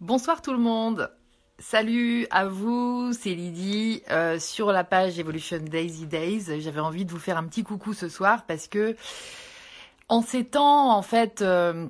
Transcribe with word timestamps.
Bonsoir 0.00 0.42
tout 0.42 0.52
le 0.52 0.58
monde. 0.58 1.10
Salut 1.58 2.28
à 2.30 2.46
vous, 2.46 3.12
c'est 3.12 3.34
Lydie 3.34 4.04
euh, 4.12 4.38
sur 4.38 4.70
la 4.70 4.84
page 4.84 5.18
Evolution 5.18 5.58
Daisy 5.58 6.06
Days. 6.06 6.60
J'avais 6.60 6.78
envie 6.78 7.04
de 7.04 7.10
vous 7.10 7.18
faire 7.18 7.36
un 7.36 7.42
petit 7.42 7.64
coucou 7.64 7.94
ce 7.94 8.08
soir 8.08 8.44
parce 8.46 8.68
que 8.68 8.94
en 10.08 10.22
ces 10.22 10.44
temps 10.44 10.96
en 10.96 11.02
fait 11.02 11.42
euh, 11.42 11.88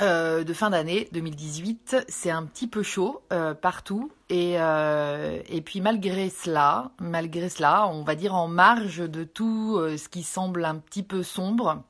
euh, 0.00 0.42
de 0.42 0.52
fin 0.54 0.70
d'année 0.70 1.10
2018, 1.12 2.06
c'est 2.08 2.30
un 2.30 2.46
petit 2.46 2.66
peu 2.66 2.82
chaud 2.82 3.20
partout 3.60 4.10
et 4.30 4.54
et 4.54 5.60
puis 5.60 5.82
malgré 5.82 6.30
cela, 6.30 6.92
malgré 6.98 7.50
cela, 7.50 7.88
on 7.88 8.04
va 8.04 8.14
dire 8.14 8.34
en 8.34 8.48
marge 8.48 9.00
de 9.06 9.24
tout 9.24 9.78
ce 9.98 10.08
qui 10.08 10.22
semble 10.22 10.64
un 10.64 10.76
petit 10.76 11.02
peu 11.02 11.22
sombre. 11.22 11.84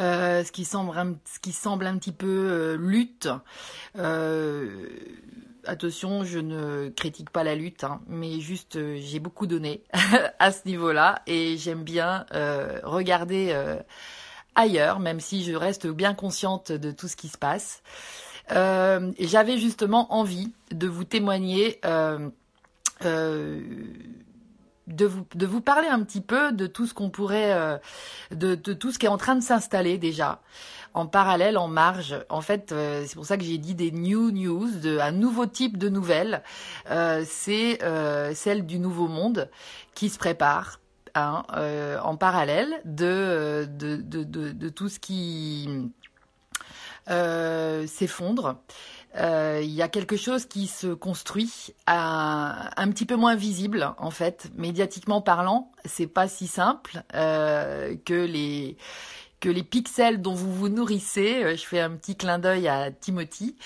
Euh, 0.00 0.44
ce 0.44 0.50
qui 0.50 0.64
semble 0.64 0.96
un, 1.86 1.98
petit 1.98 2.12
peu 2.12 2.26
euh, 2.26 2.76
lutte. 2.76 3.28
Euh, 3.98 4.88
attention, 5.66 6.24
je 6.24 6.38
ne 6.38 6.88
critique 6.88 7.28
pas 7.28 7.44
la 7.44 7.54
lutte, 7.54 7.84
hein, 7.84 8.00
mais 8.08 8.40
juste 8.40 8.78
j'ai 8.96 9.20
beaucoup 9.20 9.46
donné 9.46 9.82
à 10.38 10.52
ce 10.52 10.66
niveau-là 10.66 11.20
et 11.26 11.58
j'aime 11.58 11.82
bien 11.82 12.24
regarder 12.82 13.54
ailleurs, 14.54 15.00
même 15.00 15.20
si 15.20 15.44
je 15.44 15.54
reste 15.54 15.86
bien 15.86 16.14
consciente 16.14 16.72
de 16.72 16.90
tout 16.92 17.08
ce 17.08 17.16
qui 17.16 17.28
se 17.28 17.36
passe. 17.36 17.82
J'avais 18.48 19.58
justement 19.58 20.14
envie 20.14 20.50
de 20.70 20.88
vous 20.88 21.04
témoigner 21.04 21.78
de 24.90 25.06
vous, 25.06 25.26
de 25.34 25.46
vous 25.46 25.60
parler 25.60 25.88
un 25.88 26.02
petit 26.02 26.20
peu 26.20 26.52
de 26.52 26.66
tout 26.66 26.86
ce 26.86 26.94
qu'on 26.94 27.10
pourrait, 27.10 27.52
euh, 27.52 27.78
de, 28.32 28.54
tout 28.54 28.92
ce 28.92 28.98
qui 28.98 29.06
est 29.06 29.10
en 29.10 29.16
train 29.16 29.36
de 29.36 29.42
s'installer 29.42 29.98
déjà 29.98 30.40
en 30.92 31.06
parallèle, 31.06 31.56
en 31.56 31.68
marge. 31.68 32.16
En 32.28 32.40
fait, 32.40 32.72
euh, 32.72 33.04
c'est 33.06 33.14
pour 33.14 33.24
ça 33.24 33.36
que 33.36 33.44
j'ai 33.44 33.58
dit 33.58 33.74
des 33.74 33.92
new 33.92 34.32
news, 34.32 34.70
de, 34.70 34.98
un 34.98 35.12
nouveau 35.12 35.46
type 35.46 35.78
de 35.78 35.88
nouvelles. 35.88 36.42
Euh, 36.90 37.24
c'est 37.26 37.78
celle 38.34 38.66
du 38.66 38.78
nouveau 38.78 39.06
monde 39.06 39.48
qui 39.94 40.08
se 40.08 40.18
prépare. 40.18 40.80
Hein, 41.16 41.42
en 42.04 42.16
parallèle 42.16 42.72
de, 42.84 43.68
de, 43.68 43.96
de 43.96 44.68
tout 44.68 44.88
ce 44.88 45.00
qui 45.00 45.68
s'effondre. 47.08 48.60
Euh, 49.16 49.60
il 49.62 49.70
y 49.70 49.82
a 49.82 49.88
quelque 49.88 50.16
chose 50.16 50.46
qui 50.46 50.66
se 50.66 50.86
construit 50.88 51.74
un, 51.86 52.70
un 52.76 52.90
petit 52.90 53.06
peu 53.06 53.16
moins 53.16 53.34
visible 53.34 53.92
en 53.98 54.10
fait, 54.10 54.50
médiatiquement 54.56 55.20
parlant. 55.20 55.72
C'est 55.84 56.06
pas 56.06 56.28
si 56.28 56.46
simple 56.46 57.02
euh, 57.14 57.96
que 58.04 58.14
les 58.14 58.76
que 59.40 59.48
les 59.48 59.62
pixels 59.62 60.20
dont 60.20 60.34
vous 60.34 60.52
vous 60.52 60.68
nourrissez. 60.68 61.42
Euh, 61.42 61.56
je 61.56 61.64
fais 61.64 61.80
un 61.80 61.90
petit 61.90 62.14
clin 62.14 62.38
d'œil 62.38 62.68
à 62.68 62.90
Timothy 62.90 63.56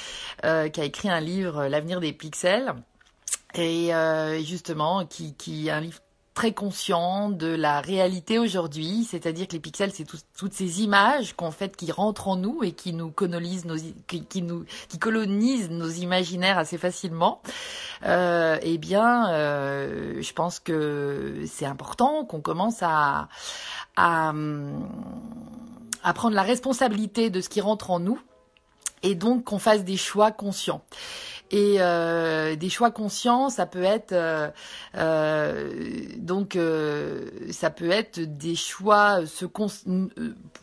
qui 0.42 0.80
a 0.80 0.84
écrit 0.84 1.10
un 1.10 1.20
livre 1.20 1.66
L'avenir 1.66 2.00
des 2.00 2.12
pixels 2.12 2.74
et 3.54 3.90
justement 4.44 5.04
qui 5.04 5.34
qui 5.34 5.70
un 5.70 5.80
livre 5.80 6.00
très 6.34 6.52
conscient 6.52 7.30
de 7.30 7.46
la 7.46 7.80
réalité 7.80 8.38
aujourd'hui, 8.38 9.06
c'est-à-dire 9.08 9.46
que 9.46 9.52
les 9.52 9.60
pixels, 9.60 9.92
c'est 9.92 10.04
toutes 10.36 10.52
ces 10.52 10.82
images 10.82 11.34
qu'en 11.34 11.52
fait 11.52 11.76
qui 11.76 11.92
rentrent 11.92 12.28
en 12.28 12.36
nous 12.36 12.62
et 12.62 12.72
qui 12.72 12.92
nous 12.92 13.10
colonisent 13.10 13.64
nos, 13.64 13.76
qui, 14.06 14.42
nous, 14.42 14.64
qui 14.88 14.98
colonisent 14.98 15.70
nos 15.70 15.88
imaginaires 15.88 16.58
assez 16.58 16.76
facilement. 16.76 17.40
Euh, 18.04 18.58
eh 18.62 18.78
bien, 18.78 19.30
euh, 19.30 20.20
je 20.20 20.32
pense 20.32 20.58
que 20.58 21.44
c'est 21.46 21.66
important 21.66 22.24
qu'on 22.24 22.40
commence 22.40 22.82
à, 22.82 23.28
à 23.96 24.32
à 26.04 26.12
prendre 26.12 26.36
la 26.36 26.42
responsabilité 26.42 27.30
de 27.30 27.40
ce 27.40 27.48
qui 27.48 27.60
rentre 27.60 27.90
en 27.90 27.98
nous 27.98 28.20
et 29.02 29.14
donc 29.14 29.44
qu'on 29.44 29.58
fasse 29.58 29.84
des 29.84 29.96
choix 29.96 30.30
conscients. 30.30 30.82
Et 31.54 31.76
euh, 31.78 32.56
des 32.56 32.68
choix 32.68 32.90
conscients, 32.90 33.48
ça 33.48 33.64
peut 33.64 33.84
être 33.84 34.10
euh, 34.10 34.48
euh, 34.96 35.70
donc 36.16 36.58
ça 37.52 37.70
peut 37.70 37.90
être 37.90 38.18
des 38.18 38.56
choix 38.56 39.24
se 39.24 39.44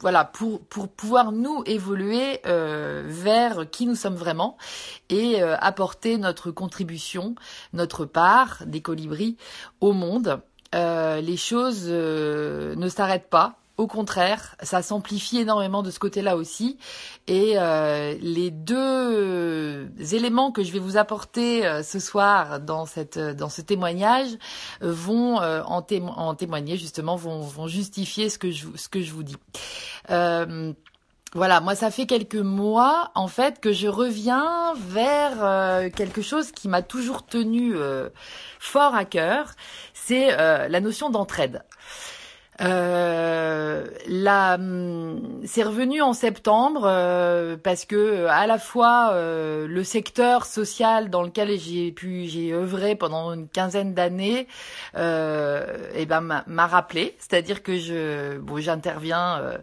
voilà 0.02 0.26
pour 0.26 0.60
pour 0.66 0.90
pouvoir 0.90 1.32
nous 1.32 1.64
évoluer 1.66 2.42
vers 2.44 3.70
qui 3.72 3.86
nous 3.86 3.96
sommes 3.96 4.16
vraiment 4.16 4.58
et 5.08 5.42
apporter 5.42 6.18
notre 6.18 6.52
contribution, 6.52 7.36
notre 7.72 8.04
part 8.04 8.64
des 8.66 8.82
colibris 8.82 9.38
au 9.80 9.94
monde. 9.94 10.42
les 10.74 11.38
choses 11.38 11.88
ne 11.88 12.90
s'arrêtent 12.90 13.30
pas 13.30 13.61
au 13.78 13.88
contraire, 13.88 14.56
ça 14.62 14.82
s'amplifie 14.82 15.40
énormément 15.40 15.82
de 15.82 15.92
ce 15.92 16.00
côté-là 16.00 16.36
aussi. 16.36 16.78
Et 17.28 17.54
euh, 17.56 18.16
les 18.22 18.52
deux 18.52 19.90
éléments 20.14 20.52
que 20.52 20.64
je 20.64 20.72
vais 20.72 20.80
vous 20.80 20.98
apporter 20.98 21.66
euh, 21.66 21.82
ce 21.82 22.00
soir 22.00 22.60
dans 22.60 22.86
ce 22.86 23.62
témoignage 23.62 24.30
vont 24.82 25.42
euh, 25.42 25.64
en, 25.64 25.82
témoigner 25.82 26.78
justement, 26.78 27.16
vont, 27.16 27.68
justifier 27.68 28.30
ce 28.30 28.38
que 28.38 28.52
je 28.52 28.68
ce 28.76 28.90
que 28.90 29.02
je 29.02 29.14
vous 29.14 29.24
dis. 29.24 29.38
Voilà, 31.34 31.62
moi 31.62 31.76
ça 31.76 31.92
fait 31.92 32.08
quelques 32.08 32.36
mois 32.36 33.10
en 33.16 33.30
fait 33.30 33.62
que 33.62 33.72
je 33.72 33.88
reviens 33.88 34.74
vers 34.76 35.90
quelque 35.94 36.22
chose 36.22 36.52
qui 36.52 36.68
m'a 36.68 36.82
toujours 36.82 37.26
tenu 37.26 37.74
fort 38.60 38.94
à 38.96 39.06
cœur, 39.06 39.54
c'est 39.94 40.36
la 40.36 40.80
notion 40.82 41.10
d'entraide. 41.10 41.64
Euh, 44.12 44.56
hum, 44.56 45.42
c'est 45.46 45.64
revenu 45.64 46.02
en 46.02 46.14
septembre 46.14 46.84
euh, 46.86 47.56
parce 47.62 47.86
que 47.86 48.26
à 48.26 48.46
la 48.46 48.58
fois 48.58 49.12
euh, 49.14 49.68
le 49.68 49.84
secteur 49.84 50.46
social 50.46 51.10
dans 51.10 51.24
lequel 51.24 51.58
j'ai 51.58 52.54
œuvré 52.54 52.96
pendant 52.96 53.34
une 53.34 53.48
quinzaine 53.48 53.94
d'années, 53.94 54.48
euh, 54.96 55.90
eh 55.96 56.06
ben 56.06 56.22
m'a 56.22 56.68
rappelé, 56.68 57.16
c'est-à-dire 57.20 57.64
que 57.64 57.78
j'interviens 57.78 59.40
euh, 59.40 59.58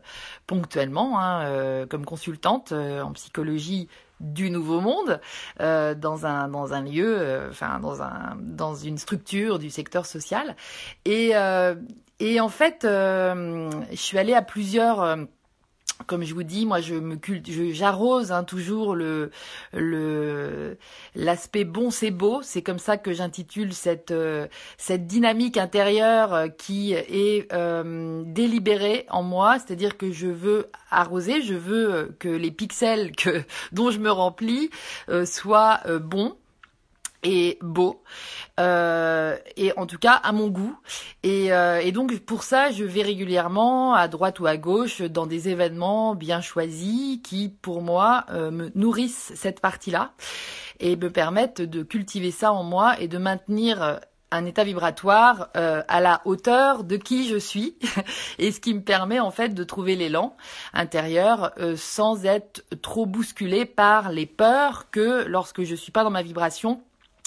ponctuellement 0.47 1.21
hein, 1.21 1.87
comme 1.87 2.05
consultante 2.05 2.73
en 2.73 3.13
psychologie 3.13 3.89
du 4.21 4.51
nouveau 4.51 4.81
monde 4.81 5.21
euh, 5.61 5.95
dans 5.95 6.27
un 6.27 6.83
lieu 6.83 7.51
dans 7.81 8.03
un 8.03 8.37
dans 8.41 8.75
une 8.75 8.99
structure 8.99 9.59
du 9.59 9.71
secteur 9.71 10.07
social. 10.07 10.57
Et 11.05 11.37
euh, 11.37 11.75
et 12.21 12.41
en 12.41 12.49
fait, 12.49 12.85
euh, 12.85 13.71
je 13.91 13.97
suis 13.97 14.19
allée 14.19 14.35
à 14.35 14.43
plusieurs 14.43 15.01
euh, 15.03 15.17
comme 16.07 16.23
je 16.23 16.33
vous 16.33 16.45
dis, 16.45 16.65
moi 16.65 16.81
je 16.81 16.95
me 16.95 17.17
culte, 17.17 17.51
j'arrose 17.73 18.31
hein, 18.31 18.45
toujours 18.45 18.95
le 18.95 19.31
l'aspect 21.17 21.65
bon 21.65 21.91
c'est 21.91 22.13
beau, 22.13 22.41
c'est 22.43 22.63
comme 22.63 22.79
ça 22.79 22.97
que 22.99 23.13
j'intitule 23.13 23.75
cette 23.75 24.13
euh, 24.13 24.47
cette 24.77 25.09
dynamique 25.09 25.57
intérieure 25.57 26.49
qui 26.57 26.93
est 26.93 27.53
délibérée 27.53 29.07
en 29.11 29.23
moi, 29.25 29.59
c'est-à-dire 29.59 29.97
que 29.97 30.13
je 30.13 30.29
veux 30.29 30.71
arroser, 30.91 31.43
je 31.43 31.55
veux 31.55 32.15
que 32.21 32.29
les 32.29 32.53
pixels 32.53 33.15
que 33.15 33.43
dont 33.73 33.91
je 33.91 33.99
me 33.99 34.11
remplis 34.11 34.71
soient 35.25 35.81
bons 36.01 36.37
et 37.23 37.59
beau. 37.63 38.03
Euh, 38.61 39.37
et 39.57 39.73
en 39.77 39.87
tout 39.87 39.99
cas 39.99 40.13
à 40.13 40.33
mon 40.33 40.49
goût. 40.49 40.77
Et, 41.23 41.53
euh, 41.53 41.81
et, 41.81 41.93
donc 41.93 42.19
pour 42.21 42.43
ça 42.43 42.71
je 42.71 42.85
vais 42.85 43.03
régulièrement 43.03 43.95
à 43.95 44.09
droite 44.09 44.41
ou 44.41 44.47
à 44.47 44.57
gauche 44.57 45.03
dans 45.03 45.27
des 45.27 45.49
événements 45.49 46.15
bien 46.15 46.41
choisis 46.41 47.21
qui 47.23 47.49
pour 47.49 47.83
moi 47.83 48.25
euh, 48.31 48.51
me 48.51 48.71
nourrissent 48.75 49.33
cette 49.35 49.61
partie 49.61 49.91
là 49.91 50.13
et 50.81 50.97
me 50.97 51.11
permettent 51.11 51.61
de 51.61 51.83
cultiver 51.83 52.31
ça 52.31 52.53
en 52.53 52.63
moi 52.63 53.01
et 53.01 53.09
de 53.09 53.19
maintenir 53.19 54.01
un 54.31 54.45
état 54.45 54.65
vibratoire 54.65 55.49
euh, 55.57 55.83
à 55.89 56.01
la 56.01 56.21
hauteur 56.25 56.85
de 56.85 56.97
qui 56.97 57.29
je 57.29 57.37
suis 57.37 57.77
et 58.39 58.53
ce 58.53 58.61
qui 58.61 58.75
me 58.75 58.83
permet 58.83 59.21
en 59.21 59.31
fait 59.31 59.51
de 59.51 59.65
trouver 59.65 59.97
l'élan 59.97 60.37
intérieur 60.75 61.53
euh, 61.59 61.77
sans 61.77 62.25
être 62.27 62.65
trop 62.83 63.07
bousculé 63.07 63.65
par 63.65 64.13
les 64.13 64.27
peurs 64.27 64.91
que 64.91 65.25
lorsque 65.27 65.63
je 65.63 65.75
suis 65.75 65.93
pas 65.93 66.05
dans 66.05 66.11
ma 66.11 66.23
vibration 66.23 66.83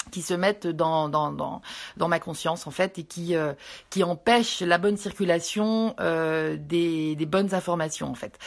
qui 0.10 0.22
se 0.22 0.34
mettent 0.34 0.68
dans, 0.68 1.10
dans, 1.10 1.32
dans, 1.32 2.08
ma 2.08 2.20
conscience 2.20 2.66
en 2.66 2.72
fait 2.72 2.98
et 2.98 3.04
qui, 3.04 3.36
euh, 3.36 3.54
qui 3.90 4.04
empêchent 4.04 4.62
la 4.62 4.78
bonne 4.78 4.98
circulation 4.98 5.96
euh, 6.00 6.58
des, 6.60 7.16
des 7.16 7.26
bonnes 7.26 7.54
informations 7.54 8.10
en 8.10 8.16
fait. 8.16 8.40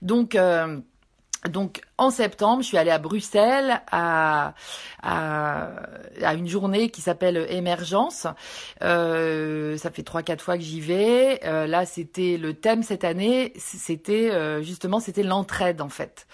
Donc 0.00 0.34
euh, 0.34 0.80
donc 1.50 1.80
en 1.98 2.10
septembre, 2.10 2.62
je 2.62 2.68
suis 2.68 2.78
allée 2.78 2.92
à 2.92 3.00
Bruxelles 3.00 3.82
à, 3.90 4.54
à, 5.02 6.34
une 6.34 6.46
journée 6.46 6.88
qui 6.88 7.00
s'appelle 7.00 7.46
Émergence. 7.50 8.28
Ça 8.80 9.90
fait 9.90 10.04
trois 10.04 10.22
quatre 10.22 10.40
fois 10.40 10.56
que 10.56 10.62
j'y 10.62 10.80
vais. 10.80 11.40
Là, 11.42 11.84
c'était 11.84 12.36
le 12.36 12.54
thème 12.54 12.84
cette 12.84 13.02
année. 13.02 13.52
C'était 13.56 14.62
justement 14.62 15.00
c'était 15.00 15.24
l'entraide 15.24 15.80
en 15.80 15.88
fait. 15.88 16.28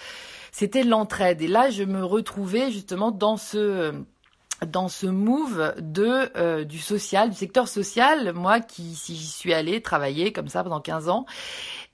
C'était 0.53 0.83
l'entraide 0.83 1.41
et 1.41 1.49
là, 1.49 1.71
je 1.71 1.85
me 1.85 2.05
retrouvais 2.05 2.71
justement 2.71 3.11
dans 3.11 3.39
ce 3.39 3.95
dans 4.67 4.89
ce 4.89 5.07
move 5.07 5.75
de 5.79 6.31
euh, 6.37 6.65
du 6.65 6.79
social, 6.79 7.31
du 7.31 7.37
secteur 7.37 7.69
social, 7.69 8.33
moi 8.33 8.61
qui 8.61 8.95
si 8.95 9.15
j'y 9.17 9.27
suis 9.27 9.55
allée 9.55 9.81
travailler 9.83 10.33
comme 10.33 10.49
ça 10.49 10.63
pendant 10.63 10.81
15 10.81 11.09
ans, 11.09 11.27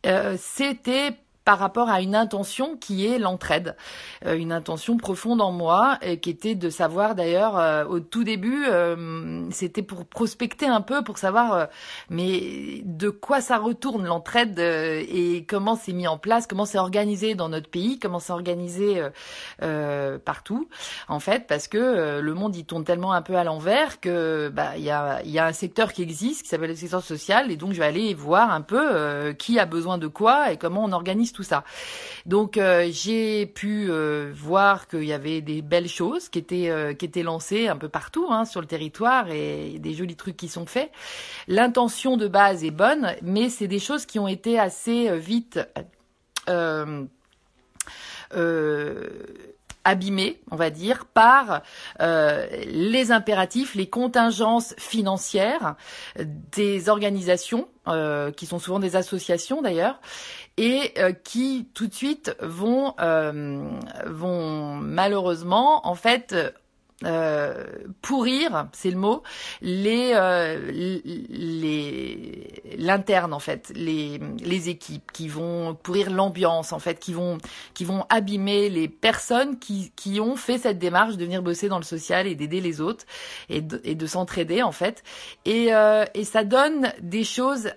euh, 0.07 0.37
c'était 0.39 1.17
par 1.45 1.59
rapport 1.59 1.91
à 1.91 2.01
une 2.01 2.15
intention 2.15 2.77
qui 2.77 3.07
est 3.07 3.19
l'entraide, 3.19 3.77
euh, 4.25 4.35
une 4.35 4.53
intention 4.53 4.97
profonde 4.97 5.43
en 5.43 5.53
moi 5.53 5.99
et 6.01 6.19
qui 6.19 6.31
était 6.31 6.55
de 6.55 6.71
savoir 6.71 7.15
d'ailleurs 7.15 7.59
euh, 7.59 7.85
au 7.85 8.01
tout 8.01 8.25
début, 8.25 8.65
euh, 8.67 9.47
c'était 9.51 9.83
pour 9.83 10.07
prospecter 10.07 10.67
un 10.67 10.81
peu 10.81 11.05
pour 11.05 11.19
savoir 11.19 11.69
mais 12.09 12.83
de 12.85 13.11
quoi 13.11 13.41
ça 13.41 13.59
retourne 13.59 14.05
l'entraide 14.05 14.59
et 14.59 15.45
comment 15.47 15.77
c'est 15.77 15.93
mis 15.93 16.07
en 16.07 16.17
place, 16.17 16.47
comment 16.47 16.65
c'est 16.65 16.79
organisé 16.79 17.35
dans 17.35 17.49
notre 17.49 17.69
pays, 17.69 17.99
comment 17.99 18.19
c'est 18.19 18.33
organisé 18.33 19.03
partout 20.25 20.69
en 21.09 21.21
fait 21.21 21.47
parce 21.47 21.69
que 21.69 22.21
le 22.21 22.35
monde 22.35 22.57
il 22.57 22.65
tourne 22.65 22.85
tellement 22.85 23.13
un 23.13 23.23
peu 23.23 23.37
à 23.37 23.45
l'envers 23.45 24.01
que 24.01 24.49
bah 24.49 24.77
il 24.77 24.85
y 24.85 24.91
a 24.91 25.21
il 25.25 25.31
y 25.31 25.39
a 25.39 25.47
un 25.47 25.53
secteur 25.53 25.93
qui 25.93 26.03
existe 26.03 26.43
qui 26.43 26.49
s'appelle 26.49 26.71
le 26.71 26.77
secteur 26.77 27.03
social 27.03 27.51
et 27.51 27.57
donc 27.57 27.73
je 27.73 27.79
vais 27.79 27.87
aller 27.87 28.15
voir 28.15 28.51
un 28.51 28.63
peu 28.63 29.33
qui 29.39 29.59
a 29.59 29.67
besoin 29.67 29.99
de 29.99 30.07
quoi 30.07 30.53
et 30.53 30.57
comment 30.57 30.85
on 30.85 30.93
organise 30.93 31.34
tout 31.35 31.43
ça. 31.43 31.65
Donc 32.25 32.57
euh, 32.57 32.89
j'ai 32.91 33.45
pu 33.45 33.91
euh, 33.91 34.33
voir 34.35 34.89
qu'il 34.89 35.05
y 35.05 35.13
avait 35.13 35.43
des 35.43 35.61
belles 35.61 35.89
choses 35.89 36.31
qui 36.31 36.39
étaient 36.39 36.71
euh, 36.71 36.95
qui 36.95 37.05
étaient 37.05 37.23
lancées 37.23 37.69
un 37.69 37.77
peu 37.77 37.89
partout 37.89 38.29
hein, 38.31 38.47
sur 38.47 38.63
le 38.63 38.67
territoire 38.67 39.31
et 39.31 39.79
des 39.79 39.93
jolis 39.93 40.17
trucs 40.17 40.37
qui 40.37 40.49
sont 40.49 40.65
faits. 40.65 40.91
L'intention 41.49 42.17
de 42.17 42.29
base 42.29 42.65
est 42.65 42.71
bonne, 42.71 43.15
mais 43.23 43.51
c'est 43.51 43.69
des 43.69 43.79
choses 43.79 44.07
qui 44.07 44.19
ont 44.19 44.29
été 44.29 44.59
assez 44.59 45.19
vite 45.19 45.61
abîmées, 49.85 50.41
on 50.51 50.57
va 50.57 50.71
dire, 50.71 51.05
par 51.07 51.63
les 52.01 53.13
impératifs, 53.13 53.75
les 53.75 53.89
contingences 53.89 54.75
financières 54.79 55.77
des 56.17 56.89
organisations, 56.89 57.69
qui 58.37 58.47
sont 58.47 58.59
souvent 58.59 58.79
des 58.79 58.97
associations 58.97 59.63
d'ailleurs, 59.63 60.01
et 60.57 60.93
euh, 60.99 61.13
qui 61.13 61.69
tout 61.75 61.87
de 61.87 61.95
suite 61.95 62.37
vont 62.41 62.95
euh, 63.01 63.69
vont 64.07 64.75
malheureusement 64.75 65.87
en 65.87 65.95
fait 65.95 66.35
euh, 67.05 67.65
pourrir, 68.03 68.69
c'est 68.73 68.91
le 68.91 68.97
mot, 68.97 69.23
les 69.61 70.15
les 71.29 72.77
l'interne 72.79 73.33
en 73.33 73.39
fait, 73.39 73.73
les 73.75 74.21
les 74.39 74.69
équipes 74.69 75.11
qui 75.13 75.29
vont 75.29 75.75
pourrir 75.75 76.11
l'ambiance 76.11 76.73
en 76.73 76.79
fait, 76.79 76.99
qui 76.99 77.13
vont 77.13 77.39
qui 77.75 77.85
vont 77.85 78.05
abîmer 78.09 78.69
les 78.69 78.89
personnes 78.89 79.59
qui 79.59 79.93
qui 79.97 80.21
ont 80.21 80.37
fait 80.37 80.59
cette 80.59 80.79
démarche 80.79 81.17
de 81.17 81.25
venir 81.25 81.43
bosser 81.43 81.69
dans 81.69 81.79
le 81.79 81.85
social 81.85 82.27
et 82.27 82.35
d'aider 82.35 82.61
les 82.61 82.81
autres 82.81 83.05
et 83.49 83.61
de, 83.61 83.81
et 83.85 83.95
de 83.95 84.07
s'entraider 84.07 84.63
en 84.63 84.73
fait, 84.73 85.03
et 85.45 85.71
et 86.15 86.25
ça 86.25 86.45
donne 86.45 86.93
des 87.01 87.25
choses 87.25 87.71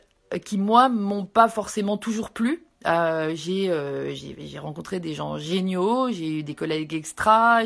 qui 0.45 0.57
moi 0.57 0.89
m'ont 0.89 1.25
pas 1.25 1.47
forcément 1.47 1.97
toujours 1.97 2.31
plu 2.31 2.66
euh, 2.85 3.35
euh, 3.49 4.13
j'ai 4.13 4.59
rencontré 4.59 4.99
des 4.99 5.13
gens 5.13 5.37
géniaux, 5.37 6.11
j'ai 6.11 6.39
eu 6.39 6.43
des 6.43 6.55
collègues 6.55 6.93
extra, 6.93 7.61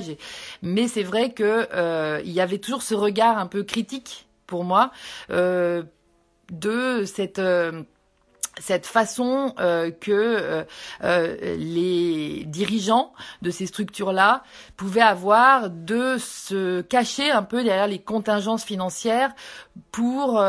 mais 0.61 0.87
c'est 0.87 1.03
vrai 1.03 1.31
que 1.31 1.67
euh, 1.73 2.21
il 2.23 2.31
y 2.31 2.39
avait 2.39 2.59
toujours 2.59 2.81
ce 2.81 2.95
regard 2.95 3.37
un 3.37 3.47
peu 3.47 3.63
critique 3.63 4.27
pour 4.47 4.63
moi 4.63 4.91
de 5.29 7.03
cette 7.05 7.41
cette 8.59 8.85
façon 8.85 9.55
que 10.01 10.65
les 11.01 12.43
dirigeants 12.45 13.13
de 13.41 13.49
ces 13.49 13.65
structures-là 13.65 14.43
pouvaient 14.75 14.99
avoir 14.99 15.69
de 15.69 16.17
se 16.19 16.81
cacher 16.81 17.31
un 17.31 17.43
peu 17.43 17.63
derrière 17.63 17.87
les 17.87 17.99
contingences 17.99 18.65
financières 18.65 19.33
pour 19.91 20.43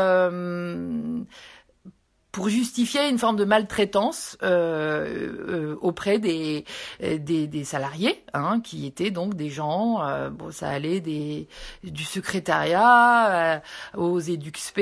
pour 2.33 2.49
justifier 2.49 3.07
une 3.09 3.19
forme 3.19 3.35
de 3.37 3.45
maltraitance 3.45 4.37
euh, 4.41 5.37
euh, 5.47 5.77
auprès 5.81 6.17
des, 6.17 6.65
des, 6.99 7.47
des 7.47 7.63
salariés, 7.63 8.23
hein, 8.33 8.59
qui 8.59 8.87
étaient 8.87 9.11
donc 9.11 9.35
des 9.35 9.49
gens, 9.49 10.03
euh, 10.03 10.31
bon, 10.31 10.51
ça 10.51 10.67
allait 10.67 10.99
des 10.99 11.47
du 11.83 12.03
secrétariat 12.03 13.57
euh, 13.57 13.59
aux 13.97 14.19
éduxp, 14.19 14.79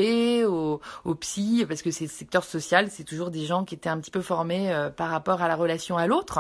aux, 0.48 0.80
aux 1.04 1.16
psy, 1.16 1.66
parce 1.68 1.82
que 1.82 1.92
c'est 1.92 2.06
le 2.06 2.10
secteur 2.10 2.46
social, 2.46 2.88
c'est 2.90 3.04
toujours 3.04 3.32
des 3.32 3.46
gens 3.46 3.66
qui 3.66 3.76
étaient 3.76 3.90
un 3.90 4.00
petit 4.00 4.12
peu 4.12 4.22
formés 4.22 4.74
euh, 4.74 4.90
par 4.90 5.10
rapport 5.10 5.42
à 5.42 5.50
la 5.50 5.58
relation 5.58 5.98
à 5.98 6.08
l'autre. 6.08 6.40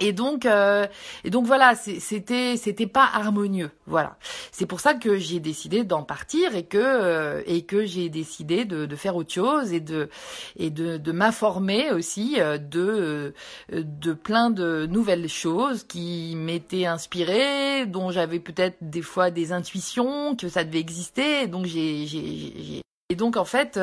Et 0.00 0.12
donc, 0.12 0.44
euh, 0.44 0.86
et 1.22 1.30
donc 1.30 1.46
voilà, 1.46 1.76
c'était 1.76 2.56
c'était 2.56 2.88
pas 2.88 3.08
harmonieux, 3.12 3.70
voilà. 3.86 4.16
C'est 4.50 4.66
pour 4.66 4.80
ça 4.80 4.94
que 4.94 5.18
j'ai 5.18 5.38
décidé 5.38 5.84
d'en 5.84 6.02
partir 6.02 6.56
et 6.56 6.64
que 6.64 6.78
euh, 6.78 7.42
et 7.46 7.62
que 7.62 7.84
j'ai 7.84 8.08
décidé 8.08 8.64
de, 8.64 8.86
de, 8.86 8.96
faire 8.96 9.14
autre 9.14 9.32
chose 9.32 9.72
et 9.72 9.78
de 9.78 10.08
et 10.56 10.70
de, 10.70 10.96
de 10.96 11.12
m'informer 11.12 11.92
aussi 11.92 12.40
euh, 12.40 12.58
de 12.58 13.34
de 13.70 14.12
plein 14.12 14.50
de 14.50 14.86
nouvelles 14.86 15.28
choses 15.28 15.84
qui 15.84 16.34
m'étaient 16.36 16.86
inspirées, 16.86 17.86
dont 17.86 18.10
j'avais 18.10 18.40
peut-être 18.40 18.78
des 18.80 19.02
fois 19.02 19.30
des 19.30 19.52
intuitions 19.52 20.34
que 20.34 20.48
ça 20.48 20.64
devait 20.64 20.80
exister. 20.80 21.46
Donc 21.46 21.66
j'ai 21.66 22.06
j'ai 22.06 22.82
et 23.10 23.14
donc 23.14 23.36
en 23.36 23.44
fait. 23.44 23.78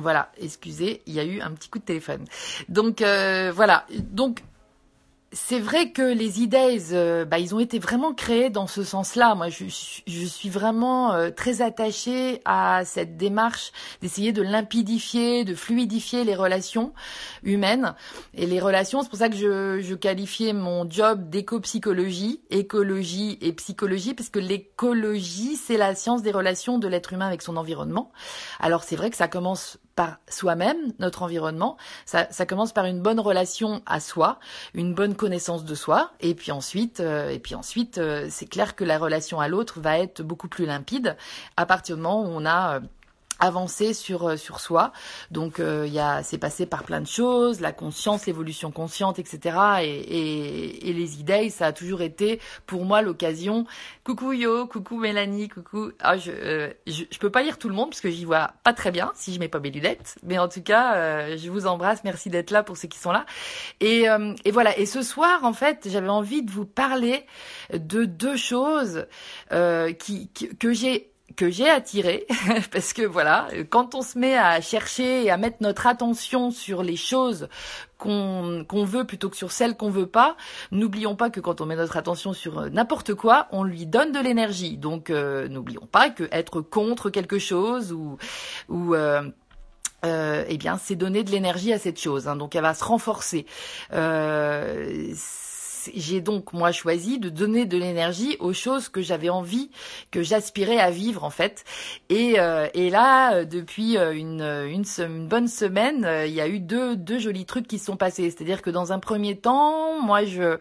voilà, 0.00 0.30
excusez, 0.40 1.02
il 1.06 1.14
y 1.14 1.20
a 1.20 1.24
eu 1.24 1.40
un 1.40 1.50
petit 1.50 1.68
coup 1.68 1.78
de 1.78 1.84
téléphone. 1.84 2.24
Donc 2.70 3.00
voilà, 3.02 3.84
donc 4.12 4.40
c'est 5.32 5.60
vrai 5.60 5.90
que 5.90 6.00
les 6.00 6.40
idées, 6.40 6.78
euh, 6.92 7.26
bah, 7.26 7.38
ils 7.38 7.54
ont 7.54 7.60
été 7.60 7.78
vraiment 7.78 8.14
créés 8.14 8.48
dans 8.48 8.66
ce 8.66 8.82
sens-là. 8.82 9.34
Moi, 9.34 9.48
je, 9.50 9.66
suis 9.66 10.48
vraiment 10.48 11.12
euh, 11.12 11.30
très 11.30 11.60
attachée 11.60 12.40
à 12.46 12.84
cette 12.86 13.18
démarche 13.18 13.72
d'essayer 14.00 14.32
de 14.32 14.40
limpidifier, 14.40 15.44
de 15.44 15.54
fluidifier 15.54 16.24
les 16.24 16.34
relations 16.34 16.94
humaines 17.42 17.94
et 18.32 18.46
les 18.46 18.58
relations. 18.58 19.02
C'est 19.02 19.10
pour 19.10 19.18
ça 19.18 19.28
que 19.28 19.36
je, 19.36 19.80
je 19.82 19.94
qualifiais 19.94 20.54
mon 20.54 20.88
job 20.88 21.28
d'éco-psychologie, 21.28 22.40
écologie 22.48 23.36
et 23.42 23.52
psychologie, 23.52 24.14
parce 24.14 24.30
que 24.30 24.38
l'écologie, 24.38 25.56
c'est 25.56 25.76
la 25.76 25.94
science 25.94 26.22
des 26.22 26.32
relations 26.32 26.78
de 26.78 26.88
l'être 26.88 27.12
humain 27.12 27.26
avec 27.26 27.42
son 27.42 27.58
environnement. 27.58 28.12
Alors, 28.60 28.82
c'est 28.82 28.96
vrai 28.96 29.10
que 29.10 29.16
ça 29.16 29.28
commence 29.28 29.78
par 29.98 30.18
soi-même, 30.28 30.76
notre 31.00 31.24
environnement. 31.24 31.76
Ça, 32.06 32.28
ça, 32.30 32.46
commence 32.46 32.72
par 32.72 32.84
une 32.84 33.02
bonne 33.02 33.18
relation 33.18 33.82
à 33.84 33.98
soi, 33.98 34.38
une 34.72 34.94
bonne 34.94 35.16
connaissance 35.16 35.64
de 35.64 35.74
soi, 35.74 36.12
et 36.20 36.36
puis 36.36 36.52
ensuite, 36.52 37.00
euh, 37.00 37.30
et 37.30 37.40
puis 37.40 37.56
ensuite, 37.56 37.98
euh, 37.98 38.28
c'est 38.30 38.46
clair 38.46 38.76
que 38.76 38.84
la 38.84 38.96
relation 38.96 39.40
à 39.40 39.48
l'autre 39.48 39.80
va 39.80 39.98
être 39.98 40.22
beaucoup 40.22 40.46
plus 40.46 40.66
limpide 40.66 41.16
à 41.56 41.66
partir 41.66 41.96
du 41.96 42.02
moment 42.02 42.22
où 42.22 42.28
on 42.28 42.46
a 42.46 42.76
euh, 42.76 42.80
avancer 43.38 43.94
sur 43.94 44.28
euh, 44.28 44.36
sur 44.36 44.60
soi. 44.60 44.92
Donc 45.30 45.60
euh, 45.60 45.84
il 45.86 45.92
y 45.92 45.98
a 45.98 46.22
c'est 46.22 46.38
passé 46.38 46.66
par 46.66 46.84
plein 46.84 47.00
de 47.00 47.06
choses, 47.06 47.60
la 47.60 47.72
conscience, 47.72 48.26
l'évolution 48.26 48.70
consciente, 48.70 49.18
etc. 49.18 49.56
Et, 49.82 49.88
et, 49.88 50.88
et, 50.88 50.92
les 50.92 51.20
idées, 51.20 51.50
ça 51.50 51.66
a 51.66 51.72
toujours 51.72 52.02
été 52.02 52.40
pour 52.66 52.84
moi 52.84 53.02
l'occasion. 53.02 53.66
Coucou 54.04 54.32
Yo, 54.32 54.66
coucou 54.66 54.96
Mélanie, 54.98 55.48
coucou. 55.48 55.92
Ah, 56.00 56.16
je, 56.16 56.30
euh, 56.32 56.72
je, 56.86 57.04
je 57.10 57.18
peux 57.18 57.30
pas 57.30 57.42
lire 57.42 57.58
tout 57.58 57.68
le 57.68 57.74
monde 57.74 57.90
parce 57.90 58.00
que 58.00 58.10
j'y 58.10 58.24
vois 58.24 58.52
pas 58.64 58.72
très 58.72 58.90
bien 58.90 59.12
si 59.14 59.32
je 59.32 59.40
mets 59.40 59.48
pas 59.48 59.60
mes 59.60 59.70
lunettes. 59.70 60.16
Mais 60.22 60.38
en 60.38 60.48
tout 60.48 60.62
cas, 60.62 61.36
je 61.36 61.50
vous 61.50 61.66
embrasse. 61.66 62.04
Merci 62.04 62.30
d'être 62.30 62.50
là 62.50 62.62
pour 62.62 62.76
ceux 62.76 62.88
qui 62.88 62.98
sont 62.98 63.12
là. 63.12 63.26
Et, 63.80 64.06
et 64.44 64.50
voilà. 64.50 64.76
Et 64.78 64.86
ce 64.86 65.02
soir, 65.02 65.44
en 65.44 65.52
fait, 65.52 65.88
j'avais 65.90 66.08
envie 66.08 66.42
de 66.42 66.50
vous 66.50 66.64
parler 66.64 67.24
de 67.72 68.04
deux 68.04 68.36
choses 68.36 69.06
qui 69.98 70.30
que 70.58 70.72
j'ai 70.72 71.10
que 71.36 71.50
j'ai 71.50 71.68
attiré 71.68 72.26
parce 72.72 72.92
que 72.92 73.02
voilà, 73.02 73.48
quand 73.70 73.94
on 73.94 74.02
se 74.02 74.18
met 74.18 74.36
à 74.36 74.60
chercher 74.60 75.24
et 75.24 75.30
à 75.30 75.36
mettre 75.36 75.58
notre 75.60 75.86
attention 75.86 76.50
sur 76.50 76.82
les 76.82 76.96
choses 76.96 77.48
qu'on 77.96 78.64
qu'on 78.66 78.84
veut 78.84 79.04
plutôt 79.04 79.28
que 79.28 79.36
sur 79.36 79.52
celles 79.52 79.76
qu'on 79.76 79.90
veut 79.90 80.06
pas, 80.06 80.36
n'oublions 80.70 81.16
pas 81.16 81.30
que 81.30 81.40
quand 81.40 81.60
on 81.60 81.66
met 81.66 81.76
notre 81.76 81.96
attention 81.96 82.32
sur 82.32 82.58
euh, 82.58 82.68
n'importe 82.70 83.14
quoi, 83.14 83.48
on 83.50 83.64
lui 83.64 83.86
donne 83.86 84.12
de 84.12 84.20
l'énergie. 84.20 84.76
Donc 84.76 85.10
euh, 85.10 85.48
n'oublions 85.48 85.86
pas 85.90 86.10
que 86.10 86.28
être 86.32 86.60
contre 86.60 87.10
quelque 87.10 87.38
chose 87.38 87.92
ou 87.92 88.18
ou 88.68 88.94
euh, 90.04 90.44
eh 90.48 90.56
bien, 90.58 90.78
c'est 90.78 90.94
donner 90.94 91.24
de 91.24 91.30
l'énergie 91.30 91.72
à 91.72 91.78
cette 91.78 91.98
chose. 92.00 92.28
Hein, 92.28 92.36
donc, 92.36 92.54
elle 92.54 92.62
va 92.62 92.74
se 92.74 92.84
renforcer. 92.84 93.46
J'ai 95.94 96.20
donc 96.20 96.52
moi 96.52 96.72
choisi 96.72 97.18
de 97.18 97.28
donner 97.28 97.66
de 97.66 97.78
l'énergie 97.78 98.36
aux 98.40 98.52
choses 98.52 98.88
que 98.88 99.02
j'avais 99.02 99.28
envie, 99.28 99.70
que 100.10 100.22
j'aspirais 100.22 100.78
à 100.78 100.90
vivre 100.90 101.24
en 101.24 101.30
fait. 101.30 101.64
Et, 102.08 102.38
euh, 102.38 102.68
et 102.74 102.90
là, 102.90 103.34
euh, 103.34 103.44
depuis 103.44 103.96
euh, 103.96 104.12
une, 104.12 104.42
une, 104.42 105.28
bonne 105.28 105.48
semaine, 105.48 106.08
il 106.26 106.32
y 106.32 106.40
a 106.40 106.48
eu 106.48 106.60
deux, 106.60 106.96
deux 106.96 107.18
jolis 107.18 107.46
trucs 107.46 107.66
qui 107.66 107.78
se 107.78 107.86
sont 107.86 107.96
passés. 107.96 108.30
C'est-à-dire 108.30 108.62
que 108.62 108.70
dans 108.70 108.92
un 108.92 108.98
premier 108.98 109.36
temps, 109.36 110.00
moi 110.00 110.24
je 110.24 110.58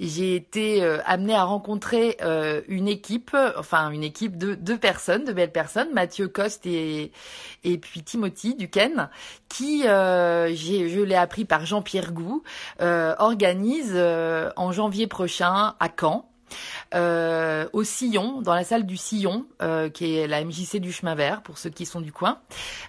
j'ai 0.00 0.34
été 0.34 0.82
euh, 0.82 0.98
amenée 1.04 1.34
à 1.34 1.44
rencontrer 1.44 2.16
euh, 2.22 2.62
une 2.68 2.88
équipe, 2.88 3.36
enfin 3.56 3.90
une 3.90 4.02
équipe 4.02 4.36
de 4.36 4.54
deux 4.54 4.78
personnes, 4.78 5.24
de 5.24 5.32
belles 5.32 5.52
personnes, 5.52 5.92
Mathieu 5.92 6.28
Coste 6.28 6.66
et, 6.66 7.12
et 7.64 7.78
puis 7.78 8.02
Timothy 8.02 8.54
Duquesne, 8.54 9.08
qui, 9.48 9.86
euh, 9.86 10.54
je 10.54 11.02
l'ai 11.02 11.14
appris 11.14 11.44
par 11.44 11.66
Jean-Pierre 11.66 12.12
Gou, 12.12 12.42
organise 12.80 13.96
en 14.56 14.72
janvier 14.72 15.06
prochain 15.06 15.74
à 15.80 15.88
Caen 15.98 16.28
euh, 16.94 17.68
au 17.72 17.84
Sillon, 17.84 18.40
dans 18.40 18.54
la 18.54 18.64
salle 18.64 18.86
du 18.86 18.96
Sillon, 18.96 19.46
euh, 19.62 19.88
qui 19.88 20.16
est 20.16 20.26
la 20.26 20.44
MJC 20.44 20.78
du 20.78 20.92
chemin 20.92 21.14
vert 21.14 21.42
pour 21.42 21.58
ceux 21.58 21.70
qui 21.70 21.86
sont 21.86 22.00
du 22.00 22.12
coin. 22.12 22.38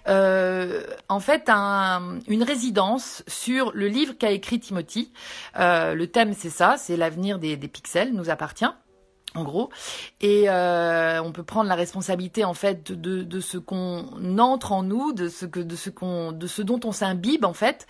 Euh, 0.08 0.82
en 1.08 1.20
fait, 1.20 1.48
un, 1.48 2.18
une 2.28 2.42
résidence 2.42 3.24
sur 3.26 3.72
le 3.74 3.88
livre 3.88 4.14
qu'a 4.18 4.30
écrit 4.30 4.60
Timothy. 4.60 5.12
Euh, 5.58 5.94
le 5.94 6.06
thème, 6.06 6.34
c'est 6.34 6.50
ça, 6.50 6.76
c'est 6.78 6.96
l'avenir 6.96 7.38
des 7.38 7.56
pixels 7.56 8.12
nous 8.12 8.30
appartient 8.30 8.66
en 9.36 9.44
gros. 9.44 9.70
Et 10.20 10.48
euh, 10.48 11.22
on 11.22 11.32
peut 11.32 11.42
prendre 11.42 11.68
la 11.68 11.74
responsabilité 11.74 12.44
en 12.44 12.54
fait 12.54 12.90
de, 12.92 13.40
ce 13.40 13.58
qu'on 13.58 14.06
entre 14.38 14.72
en 14.72 14.82
nous, 14.82 15.12
de 15.12 15.28
ce 15.28 15.46
que 15.46 15.60
de 15.60 15.76
ce 15.76 15.90
qu'on 15.90 16.32
de 16.32 16.46
ce 16.46 16.62
dont 16.62 16.80
on 16.84 16.92
s'imbibe 16.92 17.44
en 17.44 17.52
fait. 17.52 17.86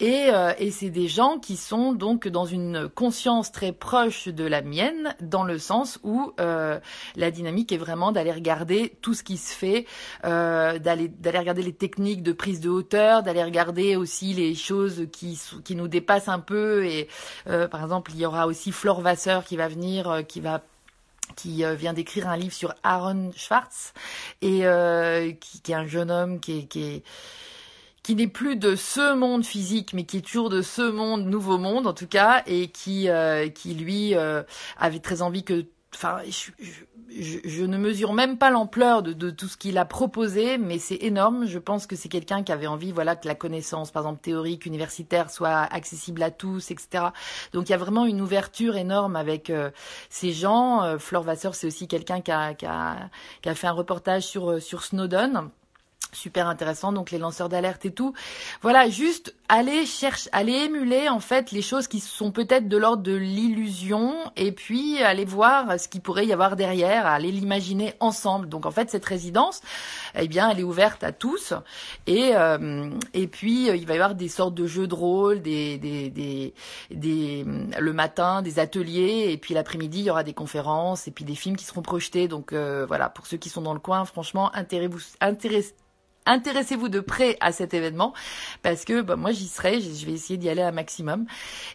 Et, 0.00 0.26
euh, 0.30 0.52
c'est 0.70 0.90
des 0.90 1.08
gens 1.08 1.38
qui 1.38 1.56
sont 1.56 1.92
donc 1.92 2.28
dans 2.28 2.44
une 2.44 2.88
conscience 2.88 3.50
très 3.50 3.72
proche 3.72 4.28
de 4.28 4.44
la 4.44 4.62
mienne, 4.62 5.16
dans 5.20 5.42
le 5.42 5.58
sens 5.58 5.98
où 6.04 6.32
euh, 6.40 6.78
la 7.16 7.30
dynamique 7.30 7.72
est 7.72 7.78
vraiment 7.78 8.12
d'aller 8.12 8.32
regarder 8.32 8.96
tout 9.02 9.14
ce 9.14 9.24
qui 9.24 9.38
se 9.38 9.54
fait, 9.54 9.86
d'aller 10.22 11.08
d'aller 11.08 11.38
regarder 11.38 11.62
les 11.62 11.72
techniques 11.72 12.22
de 12.22 12.32
prise 12.32 12.60
de 12.60 12.68
hauteur, 12.68 13.22
d'aller 13.22 13.42
regarder 13.42 13.96
aussi 13.96 14.34
les 14.34 14.54
choses 14.54 15.06
qui 15.10 15.40
qui 15.64 15.74
nous 15.74 15.88
dépassent 15.88 16.28
un 16.28 16.40
peu. 16.40 16.84
Et 16.84 17.08
par 17.44 17.82
exemple, 17.82 18.12
il 18.14 18.20
y 18.20 18.26
aura 18.26 18.46
aussi 18.46 18.72
Flore 18.72 19.00
Vasseur 19.00 19.44
qui 19.44 19.56
va 19.56 19.68
venir, 19.68 20.22
qui 20.28 20.40
va 20.40 20.62
qui 21.36 21.64
euh, 21.64 21.74
vient 21.74 21.92
d'écrire 21.92 22.28
un 22.28 22.36
livre 22.36 22.54
sur 22.54 22.74
Aaron 22.82 23.30
Schwartz 23.36 23.92
et 24.42 24.66
euh, 24.66 25.32
qui, 25.32 25.72
est 25.72 25.74
un 25.74 25.86
jeune 25.86 26.10
homme 26.10 26.40
qui 26.40 26.66
qui 26.68 27.02
qui 28.02 28.14
n'est 28.14 28.26
plus 28.26 28.56
de 28.56 28.74
ce 28.74 29.14
monde 29.14 29.44
physique, 29.44 29.92
mais 29.92 30.04
qui 30.04 30.18
est 30.18 30.22
toujours 30.22 30.48
de 30.48 30.62
ce 30.62 30.80
monde, 30.80 31.26
nouveau 31.26 31.58
monde 31.58 31.86
en 31.86 31.92
tout 31.92 32.06
cas, 32.06 32.42
et 32.46 32.68
qui, 32.68 33.10
euh, 33.10 33.50
qui 33.50 33.74
lui 33.74 34.14
avait 34.14 35.00
très 35.00 35.20
envie 35.20 35.44
que 35.44 35.66
je, 37.16 37.64
ne 37.64 37.78
mesure 37.78 38.12
même 38.12 38.38
pas 38.38 38.50
l'ampleur 38.50 39.02
de, 39.02 39.12
de, 39.12 39.30
tout 39.30 39.48
ce 39.48 39.56
qu'il 39.56 39.78
a 39.78 39.84
proposé, 39.84 40.58
mais 40.58 40.78
c'est 40.78 40.98
énorme. 41.02 41.46
Je 41.46 41.58
pense 41.58 41.86
que 41.86 41.96
c'est 41.96 42.08
quelqu'un 42.08 42.42
qui 42.42 42.52
avait 42.52 42.66
envie, 42.66 42.92
voilà, 42.92 43.16
que 43.16 43.26
la 43.26 43.34
connaissance, 43.34 43.90
par 43.90 44.02
exemple 44.02 44.20
théorique, 44.20 44.66
universitaire, 44.66 45.30
soit 45.30 45.62
accessible 45.72 46.22
à 46.22 46.30
tous, 46.30 46.70
etc. 46.70 47.06
Donc 47.52 47.68
il 47.68 47.72
y 47.72 47.74
a 47.74 47.78
vraiment 47.78 48.04
une 48.04 48.20
ouverture 48.20 48.76
énorme 48.76 49.16
avec 49.16 49.50
euh, 49.50 49.70
ces 50.10 50.32
gens. 50.32 50.82
Euh, 50.82 50.98
Flore 50.98 51.22
Vasseur, 51.22 51.54
c'est 51.54 51.66
aussi 51.66 51.88
quelqu'un 51.88 52.20
qui 52.20 52.30
a, 52.30 52.54
qui, 52.54 52.66
a, 52.66 53.10
qui 53.42 53.48
a 53.48 53.54
fait 53.54 53.66
un 53.66 53.72
reportage 53.72 54.24
sur, 54.24 54.50
euh, 54.50 54.60
sur 54.60 54.84
Snowden 54.84 55.50
super 56.12 56.46
intéressant 56.48 56.92
donc 56.92 57.10
les 57.10 57.18
lanceurs 57.18 57.48
d'alerte 57.48 57.84
et 57.84 57.92
tout. 57.92 58.14
Voilà 58.62 58.88
juste 58.88 59.34
aller 59.48 59.86
chercher 59.86 60.28
aller 60.32 60.52
émuler 60.52 61.08
en 61.08 61.20
fait 61.20 61.52
les 61.52 61.62
choses 61.62 61.88
qui 61.88 62.00
sont 62.00 62.32
peut-être 62.32 62.68
de 62.68 62.76
l'ordre 62.76 63.02
de 63.02 63.14
l'illusion 63.14 64.14
et 64.36 64.52
puis 64.52 65.02
aller 65.02 65.24
voir 65.24 65.78
ce 65.78 65.88
qu'il 65.88 66.00
pourrait 66.00 66.26
y 66.26 66.32
avoir 66.32 66.56
derrière 66.56 67.06
aller 67.06 67.30
l'imaginer 67.30 67.94
ensemble. 68.00 68.48
Donc 68.48 68.66
en 68.66 68.70
fait 68.70 68.90
cette 68.90 69.04
résidence 69.04 69.60
eh 70.14 70.28
bien 70.28 70.50
elle 70.50 70.60
est 70.60 70.64
ouverte 70.64 71.04
à 71.04 71.12
tous 71.12 71.54
et 72.06 72.30
euh, 72.34 72.90
et 73.14 73.26
puis 73.26 73.68
euh, 73.70 73.76
il 73.76 73.86
va 73.86 73.94
y 73.94 73.96
avoir 73.96 74.14
des 74.14 74.28
sortes 74.28 74.54
de 74.54 74.66
jeux 74.66 74.86
de 74.86 74.94
rôle 74.94 75.42
des 75.42 75.78
des 75.78 76.10
des, 76.10 76.54
des 76.90 77.44
le 77.78 77.92
matin 77.92 78.42
des 78.42 78.58
ateliers 78.58 79.28
et 79.30 79.38
puis 79.38 79.54
l'après-midi 79.54 80.00
il 80.00 80.04
y 80.06 80.10
aura 80.10 80.24
des 80.24 80.34
conférences 80.34 81.08
et 81.08 81.10
puis 81.10 81.24
des 81.24 81.34
films 81.34 81.56
qui 81.56 81.64
seront 81.64 81.82
projetés. 81.82 82.28
Donc 82.28 82.52
euh, 82.52 82.84
voilà 82.86 83.08
pour 83.08 83.26
ceux 83.26 83.36
qui 83.36 83.48
sont 83.48 83.62
dans 83.62 83.74
le 83.74 83.80
coin 83.80 84.04
franchement 84.04 84.54
intéressez-vous 84.54 85.00
intéressez 85.20 85.74
intéressez-vous 86.28 86.88
de 86.88 87.00
près 87.00 87.36
à 87.40 87.52
cet 87.52 87.74
événement 87.74 88.12
parce 88.62 88.84
que 88.84 89.00
bah, 89.00 89.16
moi 89.16 89.32
j'y 89.32 89.48
serai, 89.48 89.80
je 89.80 90.06
vais 90.06 90.12
essayer 90.12 90.36
d'y 90.36 90.48
aller 90.48 90.62
un 90.62 90.72
maximum 90.72 91.26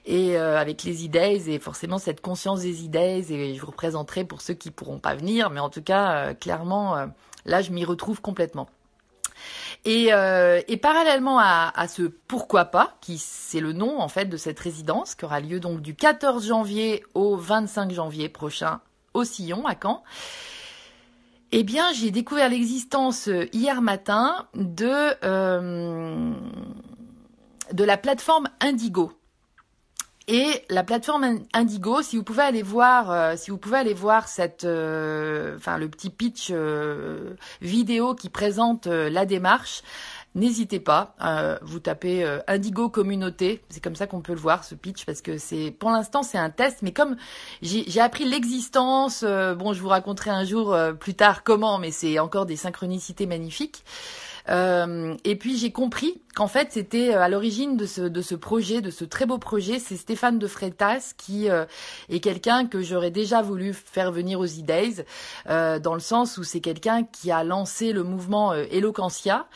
et 0.06 0.38
euh, 0.38 0.58
avec 0.58 0.84
les 0.84 1.04
idées 1.04 1.50
et 1.50 1.60
forcément 1.60 1.98
cette 1.98 2.22
conscience 2.22 2.62
des 2.62 2.84
idées 2.86 3.26
et 3.32 3.56
je 3.56 3.60
vous 3.60 3.68
représenterai 3.68 4.24
pour 4.24 4.42
ceux 4.42 4.54
qui 4.54 4.72
pourront 4.72 5.00
pas 5.00 5.16
venir, 5.16 5.50
mais 5.50 5.60
en 5.60 5.70
tout 5.70 5.82
cas 5.82 6.14
euh, 6.14 6.34
clairement 6.34 6.96
euh, 6.96 7.08
là 7.46 7.62
je 7.62 7.72
m'y 7.72 7.84
retrouve 7.84 8.22
complètement. 8.22 8.70
Et, 9.86 10.12
parallèlement 10.82 11.40
à, 11.40 11.74
à, 11.76 11.88
ce 11.90 12.04
pourquoi 12.04 12.66
pas, 12.66 12.96
qui 13.02 13.18
c'est 13.18 13.60
le 13.60 13.74
nom 13.74 14.00
en 14.00 14.08
fait 14.08 14.26
de 14.26 14.38
cette 14.38 14.60
résidence, 14.60 15.16
qui 15.16 15.26
aura 15.26 15.42
lieu 15.42 15.60
donc 15.60 15.82
du 15.82 15.96
14 15.96 16.48
janvier 16.48 17.04
au 17.14 17.36
25 17.36 17.92
janvier 17.92 18.30
prochain 18.30 18.80
au 19.14 19.26
Sillon 19.26 19.66
à 19.66 19.76
Caen. 19.82 20.04
Eh 21.56 21.62
bien, 21.62 21.94
j'ai 21.94 22.10
découvert 22.10 22.50
l'existence 22.50 23.28
euh, 23.28 23.46
hier 23.54 23.84
matin 23.84 24.48
de 24.56 25.14
euh, 25.24 26.34
de 27.72 27.84
la 27.84 27.96
plateforme 27.96 28.50
Indigo. 28.60 29.12
Et 30.28 30.64
la 30.70 30.84
plateforme 30.84 31.42
Indigo, 31.54 32.02
si 32.02 32.18
vous 32.18 32.24
pouvez 32.24 32.42
aller 32.42 32.64
voir, 32.64 33.12
euh, 33.12 33.34
si 33.38 33.52
vous 33.52 33.58
pouvez 33.58 33.78
aller 33.78 33.94
voir 33.94 34.30
cette, 34.30 34.64
euh, 34.64 35.56
enfin 35.58 35.78
le 35.78 35.90
petit 35.90 36.10
pitch 36.10 36.48
euh, 36.50 37.36
vidéo 37.62 38.16
qui 38.16 38.30
présente 38.30 38.88
la 38.88 39.26
démarche, 39.28 39.84
N'hésitez 40.36 40.80
pas, 40.80 41.16
euh, 41.24 41.60
vous 41.62 41.80
tapez 41.80 42.24
euh, 42.24 42.40
Indigo 42.48 42.90
Communauté, 42.90 43.64
c'est 43.70 43.84
comme 43.84 43.96
ça 43.96 44.08
qu'on 44.08 44.22
peut 44.22 44.34
le 44.34 44.40
voir 44.40 44.64
ce 44.64 44.74
pitch 44.74 45.06
parce 45.06 45.22
que 45.22 45.38
c'est 45.38 45.70
pour 45.70 45.92
l'instant 45.92 46.24
c'est 46.24 46.40
un 46.40 46.50
test, 46.50 46.80
mais 46.82 46.92
comme 46.92 47.18
j'ai 47.62 48.02
appris 48.02 48.26
l'existence, 48.26 49.24
euh, 49.24 49.54
bon 49.54 49.74
je 49.74 49.82
vous 49.82 49.90
raconterai 49.90 50.32
un 50.32 50.44
jour 50.44 50.74
euh, 50.74 50.94
plus 50.94 51.14
tard 51.14 51.44
comment, 51.44 51.78
mais 51.78 51.92
c'est 51.92 52.18
encore 52.18 52.48
des 52.48 52.56
synchronicités 52.56 53.28
magnifiques. 53.28 53.84
Euh, 54.50 55.16
et 55.24 55.38
puis 55.38 55.58
j'ai 55.58 55.72
compris 55.72 56.22
qu'en 56.36 56.48
fait 56.48 56.70
c'était 56.72 57.14
à 57.14 57.30
l'origine 57.30 57.78
de 57.78 57.86
ce, 57.86 58.02
de 58.02 58.22
ce 58.22 58.36
projet, 58.36 58.82
de 58.82 58.92
ce 58.92 59.06
très 59.06 59.26
beau 59.26 59.38
projet, 59.38 59.80
c'est 59.80 59.96
Stéphane 59.96 60.38
de 60.38 60.48
Freitas 60.48 61.14
qui 61.18 61.50
euh, 61.50 61.66
est 62.10 62.20
quelqu'un 62.20 62.66
que 62.68 62.82
j'aurais 62.82 63.12
déjà 63.12 63.42
voulu 63.42 63.74
faire 63.74 64.12
venir 64.12 64.40
aux 64.40 64.46
E-Days, 64.46 65.06
euh, 65.50 65.80
dans 65.80 65.94
le 65.94 66.02
sens 66.02 66.38
où 66.38 66.44
c'est 66.44 66.60
quelqu'un 66.60 67.04
qui 67.04 67.32
a 67.32 67.44
lancé 67.44 67.94
le 67.94 68.04
mouvement 68.04 68.54
Eloquentia. 68.54 69.48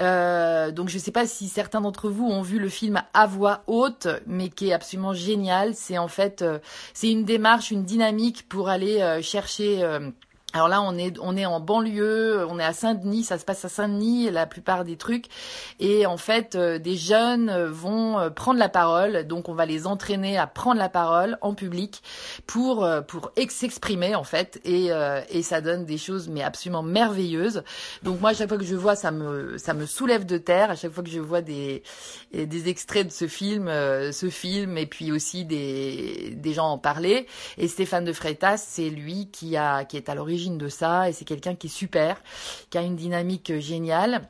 Euh, 0.00 0.70
donc 0.70 0.88
je 0.88 0.94
ne 0.94 1.00
sais 1.00 1.10
pas 1.10 1.26
si 1.26 1.48
certains 1.48 1.80
d'entre 1.80 2.08
vous 2.08 2.26
ont 2.26 2.42
vu 2.42 2.58
le 2.58 2.68
film 2.68 3.02
à 3.14 3.26
voix 3.26 3.62
haute, 3.66 4.08
mais 4.26 4.48
qui 4.48 4.68
est 4.68 4.72
absolument 4.72 5.12
génial. 5.12 5.74
C'est 5.74 5.98
en 5.98 6.08
fait, 6.08 6.42
euh, 6.42 6.58
c'est 6.94 7.10
une 7.10 7.24
démarche, 7.24 7.70
une 7.70 7.84
dynamique 7.84 8.48
pour 8.48 8.68
aller 8.68 9.00
euh, 9.00 9.22
chercher 9.22 9.84
alors 10.58 10.68
là, 10.68 10.82
on 10.82 10.98
est, 10.98 11.16
on 11.20 11.36
est 11.36 11.46
en 11.46 11.60
banlieue, 11.60 12.44
on 12.48 12.58
est 12.58 12.64
à 12.64 12.72
Saint-Denis, 12.72 13.24
ça 13.24 13.38
se 13.38 13.44
passe 13.44 13.64
à 13.64 13.68
Saint-Denis, 13.68 14.30
la 14.30 14.46
plupart 14.46 14.84
des 14.84 14.96
trucs. 14.96 15.26
Et 15.78 16.04
en 16.04 16.16
fait, 16.16 16.56
euh, 16.56 16.78
des 16.78 16.96
jeunes 16.96 17.50
vont 17.66 18.18
euh, 18.18 18.30
prendre 18.30 18.58
la 18.58 18.68
parole, 18.68 19.24
donc 19.24 19.48
on 19.48 19.54
va 19.54 19.66
les 19.66 19.86
entraîner 19.86 20.36
à 20.36 20.46
prendre 20.46 20.78
la 20.78 20.88
parole 20.88 21.38
en 21.42 21.54
public 21.54 22.02
pour, 22.46 22.84
euh, 22.84 23.00
pour 23.02 23.30
s'exprimer 23.48 24.14
en 24.14 24.24
fait. 24.24 24.60
Et, 24.64 24.90
euh, 24.90 25.20
et 25.30 25.42
ça 25.42 25.60
donne 25.60 25.84
des 25.84 25.98
choses 25.98 26.28
mais 26.28 26.42
absolument 26.42 26.82
merveilleuses. 26.82 27.62
Donc 28.02 28.20
moi, 28.20 28.30
à 28.30 28.34
chaque 28.34 28.48
fois 28.48 28.58
que 28.58 28.64
je 28.64 28.76
vois, 28.76 28.96
ça 28.96 29.10
me, 29.10 29.58
ça 29.58 29.74
me 29.74 29.86
soulève 29.86 30.26
de 30.26 30.38
terre. 30.38 30.70
À 30.70 30.74
chaque 30.74 30.92
fois 30.92 31.04
que 31.04 31.10
je 31.10 31.20
vois 31.20 31.40
des, 31.40 31.82
des 32.32 32.68
extraits 32.68 33.06
de 33.06 33.12
ce 33.12 33.26
film, 33.28 33.68
euh, 33.68 34.12
ce 34.12 34.28
film, 34.28 34.78
et 34.78 34.86
puis 34.86 35.12
aussi 35.12 35.44
des, 35.44 36.34
des 36.36 36.52
gens 36.52 36.70
en 36.70 36.78
parler. 36.78 37.26
Et 37.56 37.68
Stéphane 37.68 38.04
de 38.04 38.12
Freitas, 38.12 38.56
c'est 38.58 38.90
lui 38.90 39.28
qui 39.30 39.56
a, 39.56 39.84
qui 39.84 39.96
est 39.96 40.08
à 40.08 40.14
l'origine 40.14 40.47
de 40.56 40.68
ça 40.68 41.10
et 41.10 41.12
c'est 41.12 41.24
quelqu'un 41.24 41.54
qui 41.54 41.66
est 41.66 41.70
super, 41.70 42.22
qui 42.70 42.78
a 42.78 42.82
une 42.82 42.96
dynamique 42.96 43.58
géniale. 43.58 44.28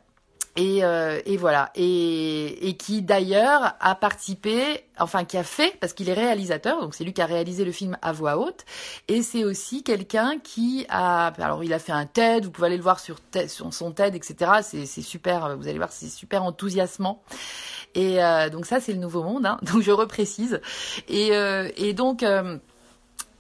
Et, 0.59 0.83
euh, 0.83 1.21
et, 1.25 1.37
voilà. 1.37 1.71
Et, 1.77 2.69
et 2.69 2.77
qui 2.77 3.01
d'ailleurs 3.01 3.75
a 3.79 3.95
participé, 3.95 4.85
enfin 4.99 5.25
qui 5.25 5.37
a 5.37 5.45
fait, 5.45 5.77
parce 5.81 5.93
qu'il 5.93 6.09
est 6.09 6.15
réalisateur, 6.15 6.81
donc 6.81 6.97
c'est 6.97 7.05
lui 7.05 7.13
qui 7.13 7.23
a 7.23 7.27
réalisé 7.27 7.65
le 7.65 7.71
film 7.71 7.97
à 8.03 8.11
voix 8.11 8.39
haute. 8.39 8.65
Et 9.07 9.23
c'est 9.23 9.45
aussi 9.45 9.85
quelqu'un 9.85 10.41
qui 10.43 10.85
a, 10.89 11.29
alors 11.39 11.63
il 11.63 11.73
a 11.73 11.79
fait 11.79 11.93
un 11.93 12.07
TED, 12.07 12.45
vous 12.45 12.51
pouvez 12.51 12.67
aller 12.67 12.77
le 12.77 12.83
voir 12.83 12.99
sur, 12.99 13.21
TED, 13.21 13.49
sur 13.49 13.73
son 13.73 13.93
TED, 13.93 14.17
etc. 14.17 14.51
C'est 14.63 15.03
super, 15.03 15.57
vous 15.57 15.69
allez 15.69 15.79
voir, 15.79 15.93
c'est 15.93 16.09
super 16.09 16.43
enthousiasmant. 16.43 17.23
Et 17.95 18.23
euh, 18.23 18.51
donc 18.51 18.67
ça 18.67 18.81
c'est 18.81 18.93
le 18.93 18.99
nouveau 18.99 19.23
monde, 19.23 19.47
hein, 19.47 19.59
donc 19.63 19.83
je 19.83 19.93
reprécise. 19.93 20.61
Et, 21.07 21.37
euh, 21.37 21.71
et 21.77 21.95
donc 21.95 22.25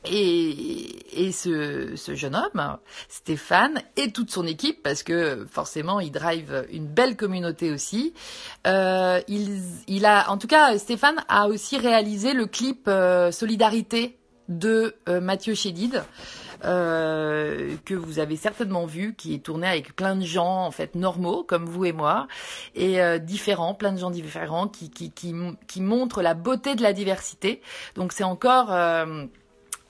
et, 0.04 1.32
ce, 1.32 2.14
jeune 2.14 2.36
homme, 2.36 2.78
Stéphane, 3.08 3.82
et 3.96 4.12
toute 4.12 4.30
son 4.30 4.46
équipe, 4.46 4.82
parce 4.82 5.02
que 5.02 5.46
forcément, 5.50 6.00
il 6.00 6.10
drive 6.10 6.66
une 6.70 6.86
belle 6.86 7.16
communauté 7.16 7.70
aussi. 7.70 8.14
Euh, 8.66 9.20
il, 9.28 10.06
a, 10.06 10.30
en 10.30 10.38
tout 10.38 10.46
cas, 10.46 10.78
Stéphane 10.78 11.24
a 11.28 11.48
aussi 11.48 11.78
réalisé 11.78 12.32
le 12.32 12.46
clip 12.46 12.86
euh, 12.88 13.30
Solidarité 13.30 14.16
de 14.48 14.94
euh, 15.08 15.20
Mathieu 15.20 15.54
Chédid. 15.54 16.02
Que 16.60 17.94
vous 17.94 18.18
avez 18.18 18.34
certainement 18.34 18.84
vu, 18.84 19.14
qui 19.14 19.32
est 19.32 19.38
tourné 19.44 19.68
avec 19.68 19.94
plein 19.94 20.16
de 20.16 20.24
gens 20.24 20.66
en 20.66 20.72
fait 20.72 20.96
normaux 20.96 21.44
comme 21.44 21.66
vous 21.66 21.84
et 21.84 21.92
moi, 21.92 22.26
et 22.74 22.98
différents, 23.20 23.74
plein 23.74 23.92
de 23.92 23.98
gens 23.98 24.10
différents 24.10 24.66
qui, 24.66 24.90
qui, 24.90 25.80
montrent 25.80 26.20
la 26.20 26.34
beauté 26.34 26.74
de 26.74 26.82
la 26.82 26.92
diversité. 26.92 27.62
Donc 27.94 28.12
c'est 28.12 28.24
encore 28.24 28.72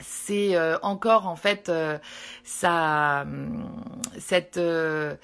c'est 0.00 0.56
euh, 0.56 0.78
encore 0.82 1.26
en 1.26 1.36
fait 1.36 1.68
euh, 1.68 1.98
ça 2.44 3.26
cette 4.18 4.56
euh, 4.56 5.14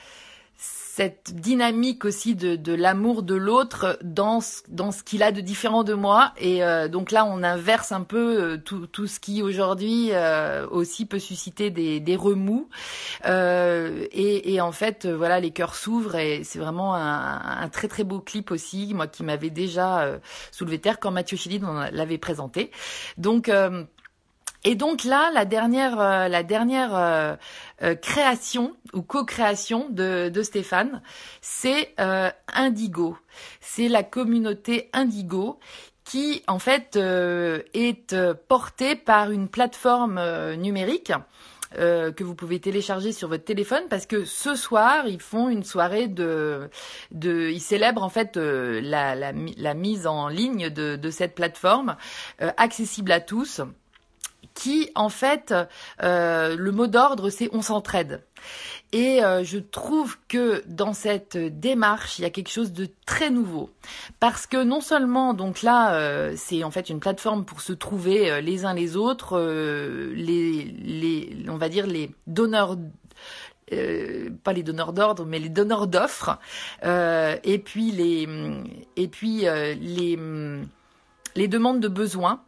cette 0.57 1.35
dynamique 1.35 2.05
aussi 2.05 2.37
de, 2.37 2.55
de 2.55 2.73
l'amour 2.73 3.25
de 3.25 3.35
l'autre 3.35 3.99
dans 4.05 4.39
dans 4.69 4.93
ce 4.93 5.03
qu'il 5.03 5.25
a 5.25 5.33
de 5.33 5.41
différent 5.41 5.83
de 5.83 5.93
moi. 5.93 6.33
Et 6.39 6.61
donc 6.89 7.11
là 7.11 7.25
on 7.25 7.43
inverse 7.43 7.91
un 7.91 8.03
peu 8.03 8.61
tout 8.65 8.87
tout 8.87 9.09
ce 9.09 9.19
qui 9.19 9.43
aujourd'hui 9.43 10.13
aussi 10.71 11.05
peut 11.05 11.19
susciter 11.19 11.71
des 11.71 11.99
des 11.99 12.15
remous. 12.15 12.69
Et, 13.27 14.55
et 14.55 14.61
en 14.61 14.71
fait 14.71 15.05
voilà 15.07 15.41
les 15.41 15.51
cœurs 15.51 15.75
s'ouvrent 15.75 16.15
et 16.15 16.45
c'est 16.45 16.61
vraiment 16.61 16.95
un, 16.95 17.41
un, 17.63 17.69
très 17.71 17.89
très 17.89 18.05
beau 18.05 18.21
clip 18.21 18.53
aussi 18.53 18.93
moi 18.95 19.09
qui 19.09 19.25
m'avait 19.25 19.51
déjà 19.51 20.21
soulevé 20.53 20.79
terre 20.79 21.01
quand 21.01 21.11
Mathieu 21.11 21.37
Chédid 21.37 21.65
l'avait 21.91 22.19
présenté. 22.19 22.71
Donc 23.19 23.51
et 24.65 24.77
donc 24.77 25.05
là, 25.05 25.31
la 25.33 25.45
dernière, 25.45 26.01
euh, 26.01 26.29
la 26.29 26.43
dernière 26.43 26.97
euh, 26.97 27.37
euh, 27.83 27.95
création 27.95 28.75
ou 28.95 29.03
co-création 29.03 29.89
de, 29.91 30.31
de, 30.31 30.43
Stéphane, 30.43 31.03
c'est 31.43 31.95
Indigo. 32.49 33.19
C'est 33.61 33.89
la 33.89 34.03
communauté 34.03 34.89
Indigo 34.93 35.59
qui 36.05 36.43
en 36.49 36.59
fait 36.59 36.97
est 36.97 38.15
portée 38.49 38.95
par 38.95 39.31
une 39.31 39.49
plateforme 39.49 40.21
numérique. 40.55 41.13
que 41.73 42.23
vous 42.23 42.35
pouvez 42.37 42.61
télécharger 42.61 43.13
sur 43.13 43.29
votre 43.29 43.45
téléphone 43.45 43.83
parce 43.91 44.07
que 44.07 44.25
ce 44.25 44.55
soir 44.55 45.09
ils 45.09 45.21
font 45.21 45.49
une 45.49 45.65
soirée 45.65 46.07
de, 46.07 46.71
de 47.11 47.51
ils 47.51 47.61
célèbrent 47.61 48.05
en 48.05 48.11
fait 48.11 48.37
la, 48.37 49.15
la, 49.17 49.33
la, 49.33 49.75
mise 49.75 50.07
en 50.07 50.29
ligne 50.29 50.71
de, 50.71 50.95
de 50.95 51.11
cette 51.11 51.35
plateforme 51.35 51.97
accessible 52.39 53.11
à 53.11 53.21
tous 53.21 53.63
qui 54.55 54.89
en 54.95 55.09
fait 55.09 55.53
euh, 56.03 56.57
le 56.57 56.73
mot 56.73 56.87
d'ordre 56.87 57.29
c'est 57.29 57.51
on 57.53 57.61
s'entraide. 57.61 58.25
Et 58.93 59.25
euh, 59.25 59.43
je 59.43 59.59
trouve 59.59 60.17
que 60.29 60.63
dans 60.69 60.93
cette 60.93 61.37
démarche, 61.37 62.19
il 62.19 62.23
y 62.23 62.25
a 62.27 62.31
quelque 62.31 62.51
chose 62.51 62.73
de 62.73 62.89
très 63.07 63.31
nouveau. 63.31 63.71
Parce 64.21 64.47
que 64.47 64.63
non 64.63 64.81
seulement, 64.81 65.35
donc 65.35 65.63
là, 65.63 65.95
euh, 65.95 66.35
c'est 66.37 66.63
en 66.63 66.71
fait 66.71 66.91
une 66.91 67.01
plateforme 67.01 67.45
pour 67.45 67.61
se 67.61 67.73
trouver 67.73 68.41
les 68.41 68.65
uns 68.65 68.75
les 68.75 68.97
autres, 68.97 69.41
les, 70.15 71.37
on 71.49 71.57
va 71.57 71.69
dire 71.69 71.87
les 71.87 72.15
donneurs 72.27 72.77
pas 74.45 74.53
les 74.53 74.63
donneurs 74.63 74.93
d'ordre, 74.93 75.25
mais 75.25 75.41
les 75.41 75.49
donneurs 75.49 75.89
d'offres, 75.89 76.39
et 76.85 77.59
puis 77.59 77.91
les, 77.91 78.29
et 78.95 79.09
puis 79.09 79.41
les, 79.41 80.19
les 81.35 81.49
demandes 81.49 81.81
de 81.81 81.89
besoins 81.89 82.45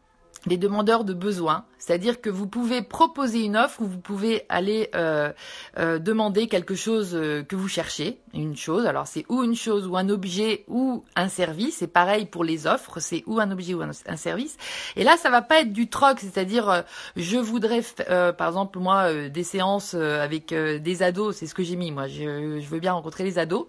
des 0.47 0.57
demandeurs 0.57 1.05
de 1.05 1.12
besoins, 1.12 1.65
c'est-à-dire 1.79 2.21
que 2.21 2.31
vous 2.31 2.47
pouvez 2.47 2.83
proposer 2.83 3.43
une 3.43 3.57
offre 3.57 3.83
ou 3.83 3.87
vous 3.87 3.99
pouvez 3.99 4.45
aller 4.49 4.91
euh, 4.95 5.33
euh, 5.79 5.99
demander 5.99 6.49
quelque 6.49 6.75
chose 6.75 7.15
euh, 7.15 7.43
que 7.43 7.57
vous 7.57 7.69
cherchez, 7.69 8.19
une 8.33 8.57
chose. 8.57 8.87
Alors 8.87 9.07
c'est 9.07 9.25
ou 9.29 9.43
une 9.43 9.55
chose 9.55 9.87
ou 9.87 9.97
un 9.97 10.09
objet 10.09 10.65
ou 10.69 11.05
un 11.17 11.29
service. 11.29 11.76
C'est 11.79 11.87
pareil 11.87 12.26
pour 12.26 12.45
les 12.45 12.67
offres, 12.67 13.00
c'est 13.00 13.23
ou 13.26 13.41
un 13.41 13.50
objet 13.50 13.75
ou 13.75 13.83
un, 13.83 14.17
service. 14.17 14.57
Et 14.97 15.05
là, 15.05 15.17
ça 15.17 15.31
va 15.31 15.43
pas 15.43 15.61
être 15.61 15.73
du 15.73 15.88
troc, 15.88 16.21
c'est-à-dire 16.21 16.85
je 17.17 17.37
voudrais, 17.37 17.83
par 18.07 18.49
exemple 18.49 18.79
moi, 18.79 19.29
des 19.29 19.45
séances 19.45 19.95
avec 19.95 20.53
des 20.55 21.03
ados, 21.03 21.37
c'est 21.37 21.47
ce 21.47 21.55
que 21.55 21.62
j'ai 21.62 21.76
mis. 21.76 21.91
Moi, 21.91 22.09
je, 22.09 22.61
je, 22.61 22.69
veux 22.69 22.81
bien 22.81 22.93
rencontrer 22.93 23.25
les 23.25 23.38
ados. 23.38 23.67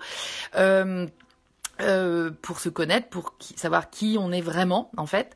Euh, 1.82 2.32
pour 2.42 2.60
se 2.60 2.70
connaître, 2.70 3.08
pour 3.08 3.36
savoir 3.56 3.92
qui 3.92 4.18
on 4.20 4.32
est 4.32 4.42
vraiment 4.42 4.90
en 4.98 5.06
fait. 5.06 5.36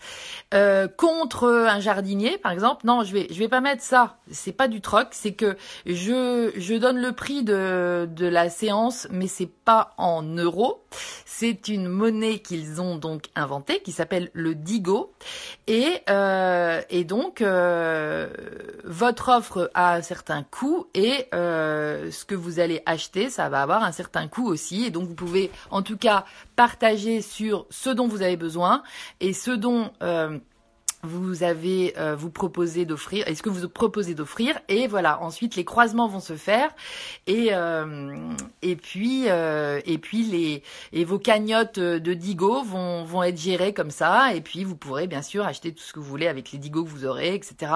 Euh, 0.56 0.88
contre 0.88 1.48
un 1.48 1.80
jardinier, 1.80 2.40
par 2.40 2.52
exemple, 2.52 2.86
non, 2.86 3.04
je 3.04 3.14
vais 3.14 3.28
je 3.30 3.38
vais 3.38 3.48
pas 3.48 3.62
mettre 3.62 3.84
ça. 3.84 4.18
C'est 4.32 4.52
pas 4.52 4.68
du 4.68 4.82
troc, 4.82 5.10
c'est 5.12 5.34
que 5.34 5.56
je 5.86 6.52
je 6.56 6.74
donne 6.76 6.98
le 6.98 7.12
prix 7.12 7.44
de 7.44 8.10
de 8.12 8.26
la 8.26 8.50
séance, 8.50 9.08
mais 9.12 9.28
c'est 9.28 9.52
pas 9.66 9.94
en 9.98 10.24
euros. 10.24 10.84
C'est 11.26 11.68
une 11.68 11.88
monnaie 11.88 12.40
qu'ils 12.40 12.82
ont 12.82 12.98
donc 12.98 13.26
inventée 13.36 13.82
qui 13.82 13.92
s'appelle 13.92 14.30
le 14.34 14.56
Digo 14.56 15.14
et 15.68 16.02
euh, 16.10 16.82
et 16.90 17.04
donc 17.04 17.42
euh, 17.42 18.28
votre 18.84 19.30
offre 19.30 19.72
a 19.74 19.96
un 19.96 20.02
certain 20.02 20.44
coût 20.44 20.88
et 20.94 21.28
euh, 21.34 22.12
ce 22.12 22.26
que 22.26 22.36
vous 22.36 22.60
allez 22.60 22.82
acheter, 22.86 23.30
ça 23.30 23.48
va 23.50 23.62
avoir 23.62 23.84
un 23.84 23.92
certain 23.92 24.28
coût 24.28 24.48
aussi 24.48 24.86
et 24.86 24.90
donc 24.90 25.08
vous 25.08 25.16
pouvez 25.16 25.52
en 25.70 25.82
tout 25.82 25.98
cas 25.98 26.26
partager 26.56 27.22
sur 27.22 27.66
ce 27.70 27.90
dont 27.90 28.08
vous 28.08 28.22
avez 28.22 28.38
besoin 28.38 28.84
et 29.20 29.34
ce 29.34 29.52
dont 29.52 29.92
euh, 30.04 30.38
vous 31.04 31.42
avez 31.42 31.96
euh, 31.98 32.16
vous 32.16 32.30
proposez 32.30 32.86
d'offrir 32.86 33.28
est-ce 33.28 33.42
que 33.42 33.50
vous 33.50 33.68
proposez 33.68 34.14
d'offrir. 34.14 34.60
Et 34.68 34.88
voilà 34.88 35.22
ensuite 35.24 35.56
les 35.56 35.66
croisements 35.66 36.08
vont 36.08 36.20
se 36.20 36.36
faire. 36.36 36.70
Et 37.26 37.50
euh, 37.52 38.16
puis 38.82 39.26
et 39.26 39.98
puis 39.98 40.24
les 40.24 40.64
et 40.94 41.04
vos 41.04 41.18
cagnottes 41.18 41.80
de 41.80 42.14
Digo 42.14 42.62
vont 42.64 43.04
vont 43.04 43.24
être 43.24 43.40
gérées 43.40 43.74
comme 43.74 43.92
ça. 43.92 44.36
Et 44.36 44.42
puis 44.42 44.64
vous 44.64 44.76
pourrez 44.76 45.08
bien 45.08 45.24
sûr 45.24 45.46
acheter 45.46 45.74
tout 45.74 45.84
ce 45.84 45.94
que 45.94 46.00
vous 46.00 46.10
voulez 46.10 46.28
avec 46.28 46.52
les 46.52 46.60
Digo 46.60 46.84
que 46.84 46.90
vous 46.90 47.06
aurez 47.06 47.34
etc 47.34 47.72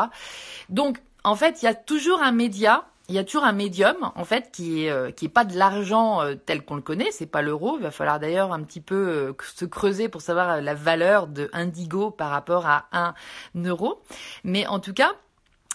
donc 0.69 0.99
en 1.23 1.35
fait 1.35 1.61
il 1.61 1.65
y 1.65 1.67
a 1.67 1.73
toujours 1.73 2.21
un 2.21 2.31
média 2.31 2.85
il 3.07 3.15
y 3.15 3.19
a 3.19 3.23
toujours 3.23 3.43
un 3.43 3.53
médium 3.53 4.11
en 4.15 4.25
fait 4.25 4.49
qui 4.51 4.85
est 4.85 4.89
euh, 4.89 5.11
qui 5.11 5.25
est 5.25 5.29
pas 5.29 5.45
de 5.45 5.55
l'argent 5.55 6.21
euh, 6.21 6.35
tel 6.35 6.63
qu'on 6.63 6.75
le 6.75 6.81
connaît, 6.81 7.11
c'est 7.11 7.27
pas 7.27 7.41
l'euro. 7.41 7.77
Il 7.77 7.83
va 7.83 7.91
falloir 7.91 8.19
d'ailleurs 8.19 8.51
un 8.51 8.63
petit 8.63 8.81
peu 8.81 8.95
euh, 8.95 9.33
se 9.55 9.65
creuser 9.65 10.09
pour 10.09 10.21
savoir 10.21 10.61
la 10.61 10.73
valeur 10.73 11.27
de 11.27 11.49
Indigo 11.53 12.09
par 12.09 12.31
rapport 12.31 12.65
à 12.65 12.87
un 12.93 13.13
euro. 13.55 14.01
Mais 14.43 14.65
en 14.65 14.79
tout 14.79 14.93
cas, 14.93 15.11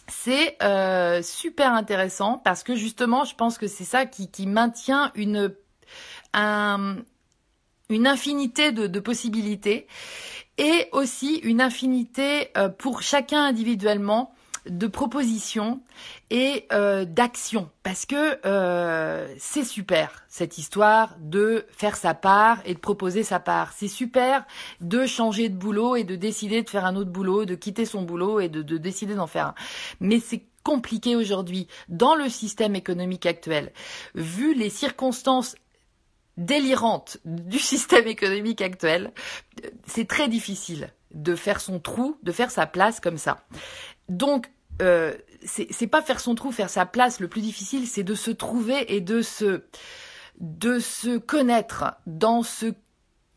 c'est 0.08 0.56
super 1.22 1.72
intéressant 1.72 2.38
parce 2.44 2.64
que 2.64 2.74
justement, 2.74 3.24
je 3.24 3.36
pense 3.36 3.58
que 3.58 3.68
c'est 3.68 3.84
ça 3.84 4.06
qui, 4.06 4.28
qui 4.28 4.48
maintient 4.48 5.12
une 5.14 5.54
un, 6.34 6.96
une 7.88 8.06
infinité 8.08 8.72
de 8.72 9.00
possibilités 9.00 9.86
et 10.58 10.88
aussi 10.90 11.36
une 11.36 11.60
infinité 11.60 12.52
pour 12.78 13.02
chacun 13.02 13.44
individuellement 13.44 14.34
de 14.66 14.86
propositions 14.86 15.80
et 16.30 16.66
euh, 16.72 17.04
d'actions 17.04 17.70
parce 17.82 18.06
que 18.06 18.38
euh, 18.46 19.32
c'est 19.38 19.64
super 19.64 20.24
cette 20.28 20.58
histoire 20.58 21.16
de 21.20 21.66
faire 21.70 21.96
sa 21.96 22.14
part 22.14 22.60
et 22.64 22.74
de 22.74 22.78
proposer 22.78 23.22
sa 23.22 23.40
part. 23.40 23.72
C'est 23.72 23.88
super 23.88 24.44
de 24.80 25.06
changer 25.06 25.48
de 25.48 25.56
boulot 25.56 25.96
et 25.96 26.04
de 26.04 26.16
décider 26.16 26.62
de 26.62 26.68
faire 26.70 26.84
un 26.84 26.96
autre 26.96 27.10
boulot, 27.10 27.44
de 27.44 27.54
quitter 27.54 27.84
son 27.84 28.02
boulot 28.02 28.40
et 28.40 28.48
de, 28.48 28.62
de 28.62 28.78
décider 28.78 29.14
d'en 29.14 29.26
faire 29.26 29.46
un. 29.46 29.54
Mais 30.00 30.20
c'est 30.20 30.44
compliqué 30.62 31.16
aujourd'hui 31.16 31.68
dans 31.88 32.14
le 32.14 32.28
système 32.28 32.76
économique 32.76 33.26
actuel. 33.26 33.72
Vu 34.14 34.54
les 34.54 34.70
circonstances 34.70 35.56
délirantes 36.36 37.18
du 37.24 37.58
système 37.72 38.06
économique 38.06 38.60
actuel, 38.60 39.12
c'est 39.86 40.08
très 40.08 40.28
difficile 40.28 40.92
de 41.12 41.34
faire 41.34 41.60
son 41.60 41.80
trou, 41.80 42.16
de 42.22 42.32
faire 42.32 42.50
sa 42.50 42.66
place 42.66 43.00
comme 43.00 43.18
ça. 43.18 43.44
Donc, 44.10 44.50
euh, 44.82 45.14
c'est 45.44 45.86
pas 45.86 46.02
faire 46.02 46.20
son 46.20 46.34
trou, 46.34 46.52
faire 46.52 46.68
sa 46.68 46.84
place. 46.84 47.20
Le 47.20 47.28
plus 47.28 47.40
difficile, 47.40 47.86
c'est 47.86 48.02
de 48.02 48.14
se 48.14 48.30
trouver 48.30 48.94
et 48.94 49.00
de 49.00 49.22
se 49.22 49.62
de 50.38 50.78
se 50.78 51.18
connaître 51.18 51.94
dans 52.06 52.42
ce 52.42 52.74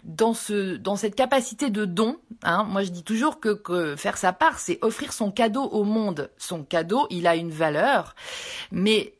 dans 0.04 0.34
ce 0.34 0.76
dans 0.76 0.96
cette 0.96 1.16
capacité 1.16 1.70
de 1.70 1.86
don. 1.86 2.18
Hein. 2.44 2.64
Moi, 2.64 2.84
je 2.84 2.90
dis 2.90 3.04
toujours 3.04 3.40
que, 3.40 3.54
que 3.54 3.96
faire 3.96 4.18
sa 4.18 4.34
part, 4.34 4.60
c'est 4.60 4.80
offrir 4.82 5.14
son 5.14 5.32
cadeau 5.32 5.64
au 5.64 5.84
monde. 5.84 6.32
Son 6.38 6.64
cadeau, 6.64 7.08
il 7.10 7.28
a 7.28 7.36
une 7.36 7.52
valeur, 7.52 8.16
mais 8.72 9.14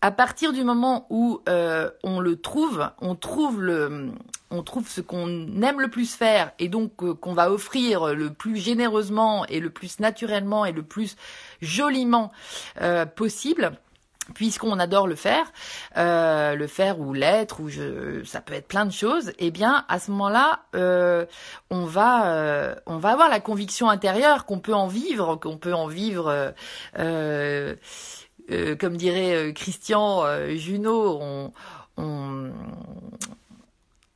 à 0.00 0.10
partir 0.12 0.52
du 0.52 0.62
moment 0.62 1.06
où 1.10 1.40
euh, 1.48 1.90
on 2.04 2.20
le 2.20 2.36
trouve, 2.36 2.88
on 3.00 3.16
trouve 3.16 3.62
le, 3.62 4.12
on 4.50 4.62
trouve 4.62 4.88
ce 4.88 5.00
qu'on 5.00 5.62
aime 5.62 5.80
le 5.80 5.88
plus 5.88 6.14
faire 6.14 6.52
et 6.58 6.68
donc 6.68 7.02
euh, 7.02 7.14
qu'on 7.14 7.34
va 7.34 7.50
offrir 7.50 8.14
le 8.14 8.32
plus 8.32 8.56
généreusement 8.56 9.44
et 9.46 9.60
le 9.60 9.70
plus 9.70 10.00
naturellement 10.00 10.64
et 10.64 10.72
le 10.72 10.82
plus 10.82 11.16
joliment 11.60 12.32
euh, 12.80 13.06
possible 13.06 13.72
puisqu'on 14.34 14.80
adore 14.80 15.06
le 15.06 15.14
faire, 15.14 15.52
euh, 15.96 16.56
le 16.56 16.66
faire 16.66 16.98
ou 16.98 17.14
l'être, 17.14 17.60
ou 17.60 17.68
je, 17.68 18.24
ça 18.24 18.40
peut 18.40 18.54
être 18.54 18.66
plein 18.66 18.84
de 18.84 18.90
choses, 18.90 19.30
eh 19.38 19.52
bien 19.52 19.84
à 19.88 20.00
ce 20.00 20.10
moment-là, 20.10 20.64
on 21.70 21.84
va, 21.84 22.74
on 22.86 22.96
va 22.96 23.10
avoir 23.10 23.28
la 23.28 23.38
conviction 23.38 23.88
intérieure 23.88 24.44
qu'on 24.44 24.58
peut 24.58 24.74
en 24.74 24.88
vivre, 24.88 25.36
qu'on 25.36 25.58
peut 25.58 25.74
en 25.74 25.86
vivre 25.86 26.52
comme 26.96 27.76
dirait 28.96 29.52
Christian 29.54 30.24
Junot, 30.56 31.52
on, 31.96 32.50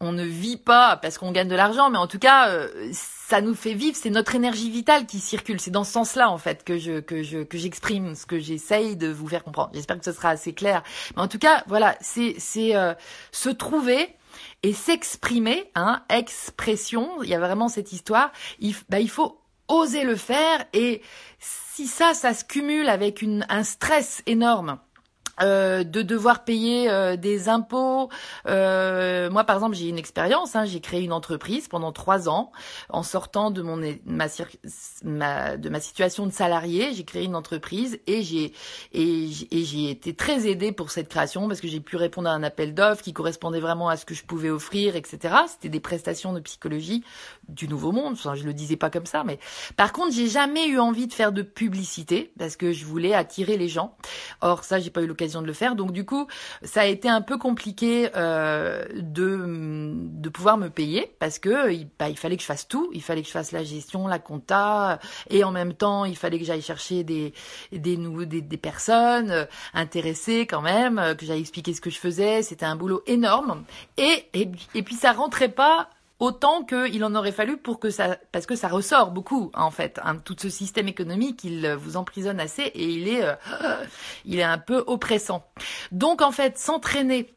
on, 0.00 0.12
ne 0.12 0.24
vit 0.24 0.56
pas 0.56 0.96
parce 0.96 1.18
qu'on 1.18 1.32
gagne 1.32 1.48
de 1.48 1.54
l'argent, 1.54 1.90
mais 1.90 1.98
en 1.98 2.06
tout 2.06 2.18
cas, 2.18 2.50
ça 2.92 3.40
nous 3.40 3.54
fait 3.54 3.74
vivre. 3.74 3.96
C'est 4.00 4.10
notre 4.10 4.34
énergie 4.34 4.70
vitale 4.70 5.06
qui 5.06 5.20
circule. 5.20 5.60
C'est 5.60 5.70
dans 5.70 5.84
ce 5.84 5.92
sens-là, 5.92 6.30
en 6.30 6.38
fait, 6.38 6.64
que 6.64 6.78
je 6.78 7.00
que 7.00 7.22
je 7.22 7.38
que 7.38 7.58
j'exprime 7.58 8.14
ce 8.14 8.26
que 8.26 8.38
j'essaye 8.38 8.96
de 8.96 9.08
vous 9.08 9.28
faire 9.28 9.44
comprendre. 9.44 9.70
J'espère 9.74 9.98
que 9.98 10.04
ce 10.04 10.12
sera 10.12 10.30
assez 10.30 10.52
clair. 10.52 10.82
Mais 11.16 11.22
en 11.22 11.28
tout 11.28 11.38
cas, 11.38 11.64
voilà, 11.66 11.96
c'est 12.00 12.34
c'est 12.38 12.74
se 13.32 13.48
trouver 13.50 14.08
et 14.62 14.72
s'exprimer, 14.72 15.70
hein, 15.74 16.02
expression. 16.08 17.22
Il 17.22 17.28
y 17.28 17.34
a 17.34 17.40
vraiment 17.40 17.68
cette 17.68 17.92
histoire. 17.92 18.32
Il, 18.58 18.74
bah, 18.88 19.00
il 19.00 19.10
faut 19.10 19.40
oser 19.68 20.04
le 20.04 20.16
faire 20.16 20.64
et 20.72 21.00
si 21.38 21.86
ça, 21.86 22.12
ça 22.12 22.34
se 22.34 22.44
cumule 22.44 22.88
avec 22.88 23.22
une, 23.22 23.46
un 23.48 23.62
stress 23.62 24.22
énorme, 24.26 24.78
euh, 25.42 25.84
de 25.84 26.02
devoir 26.02 26.44
payer 26.44 26.90
euh, 26.90 27.16
des 27.16 27.48
impôts. 27.48 28.10
Euh, 28.46 29.30
moi, 29.30 29.44
par 29.44 29.56
exemple, 29.56 29.74
j'ai 29.74 29.88
une 29.88 29.98
expérience. 29.98 30.54
Hein, 30.54 30.66
j'ai 30.66 30.80
créé 30.80 31.02
une 31.02 31.14
entreprise 31.14 31.66
pendant 31.66 31.92
trois 31.92 32.28
ans 32.28 32.52
en 32.90 33.02
sortant 33.02 33.50
de 33.50 33.62
mon 33.62 33.76
ma, 34.04 34.26
ma 35.02 35.56
de 35.56 35.68
ma 35.68 35.80
situation 35.80 36.26
de 36.26 36.32
salarié. 36.32 36.92
J'ai 36.92 37.04
créé 37.04 37.24
une 37.24 37.36
entreprise 37.36 37.98
et 38.06 38.22
j'ai 38.22 38.52
et 38.92 39.28
j'ai 39.30 39.90
été 39.90 40.14
très 40.14 40.46
aidée 40.46 40.72
pour 40.72 40.90
cette 40.90 41.08
création 41.08 41.48
parce 41.48 41.60
que 41.60 41.68
j'ai 41.68 41.80
pu 41.80 41.96
répondre 41.96 42.28
à 42.28 42.32
un 42.32 42.42
appel 42.42 42.74
d'offres 42.74 43.02
qui 43.02 43.14
correspondait 43.14 43.60
vraiment 43.60 43.88
à 43.88 43.96
ce 43.96 44.04
que 44.04 44.14
je 44.14 44.24
pouvais 44.24 44.50
offrir, 44.50 44.94
etc. 44.94 45.34
C'était 45.48 45.70
des 45.70 45.80
prestations 45.80 46.34
de 46.34 46.40
psychologie 46.40 47.02
du 47.48 47.66
nouveau 47.66 47.92
monde. 47.92 48.12
Enfin, 48.12 48.34
je 48.34 48.44
le 48.44 48.52
disais 48.52 48.76
pas 48.76 48.90
comme 48.90 49.06
ça, 49.06 49.24
mais 49.24 49.38
par 49.76 49.92
contre, 49.92 50.12
j'ai 50.12 50.28
jamais 50.28 50.68
eu 50.68 50.78
envie 50.78 51.06
de 51.06 51.14
faire 51.14 51.32
de 51.32 51.42
publicité 51.42 52.32
parce 52.38 52.56
que 52.56 52.72
je 52.72 52.84
voulais 52.84 53.14
attirer 53.14 53.56
les 53.56 53.68
gens. 53.68 53.96
Or, 54.42 54.64
ça, 54.64 54.80
j'ai 54.80 54.90
pas 54.90 55.00
eu 55.00 55.06
l'occasion 55.06 55.29
de 55.42 55.46
le 55.46 55.52
faire. 55.52 55.76
Donc 55.76 55.92
du 55.92 56.04
coup, 56.04 56.26
ça 56.62 56.82
a 56.82 56.86
été 56.86 57.08
un 57.08 57.20
peu 57.20 57.38
compliqué 57.38 58.10
euh, 58.16 58.84
de 58.94 59.92
de 59.94 60.28
pouvoir 60.28 60.56
me 60.58 60.68
payer 60.68 61.14
parce 61.18 61.38
que 61.38 61.84
bah, 61.98 62.08
il 62.08 62.16
fallait 62.16 62.36
que 62.36 62.42
je 62.42 62.46
fasse 62.46 62.68
tout. 62.68 62.90
Il 62.92 63.02
fallait 63.02 63.22
que 63.22 63.28
je 63.28 63.32
fasse 63.32 63.52
la 63.52 63.64
gestion, 63.64 64.06
la 64.06 64.18
compta, 64.18 64.98
et 65.28 65.44
en 65.44 65.52
même 65.52 65.74
temps, 65.74 66.04
il 66.04 66.16
fallait 66.16 66.38
que 66.38 66.44
j'aille 66.44 66.62
chercher 66.62 67.04
des 67.04 67.32
des 67.72 67.96
des, 67.96 68.40
des 68.40 68.56
personnes 68.56 69.30
euh, 69.30 69.44
intéressées 69.74 70.46
quand 70.46 70.62
même, 70.62 70.98
euh, 70.98 71.14
que 71.14 71.24
j'aille 71.24 71.40
expliquer 71.40 71.74
ce 71.74 71.80
que 71.80 71.90
je 71.90 71.98
faisais. 71.98 72.42
C'était 72.42 72.66
un 72.66 72.76
boulot 72.76 73.02
énorme. 73.06 73.64
Et 73.96 74.26
et, 74.34 74.50
et 74.74 74.82
puis 74.82 74.96
ça 74.96 75.12
rentrait 75.12 75.48
pas 75.48 75.88
autant 76.20 76.62
qu'il 76.62 77.02
en 77.04 77.14
aurait 77.14 77.32
fallu 77.32 77.56
pour 77.56 77.80
que 77.80 77.90
ça, 77.90 78.16
parce 78.30 78.46
que 78.46 78.54
ça 78.54 78.68
ressort 78.68 79.10
beaucoup 79.10 79.50
en 79.54 79.70
fait, 79.70 79.98
hein, 80.04 80.16
tout 80.16 80.36
ce 80.38 80.48
système 80.48 80.86
économique, 80.86 81.42
il 81.44 81.74
vous 81.74 81.96
emprisonne 81.96 82.38
assez 82.38 82.62
et 82.62 82.84
il 82.84 83.08
est, 83.08 83.24
euh, 83.24 83.34
il 84.24 84.38
est 84.38 84.44
un 84.44 84.58
peu 84.58 84.84
oppressant. 84.86 85.44
Donc 85.90 86.22
en 86.22 86.30
fait, 86.30 86.58
s'entraîner 86.58 87.34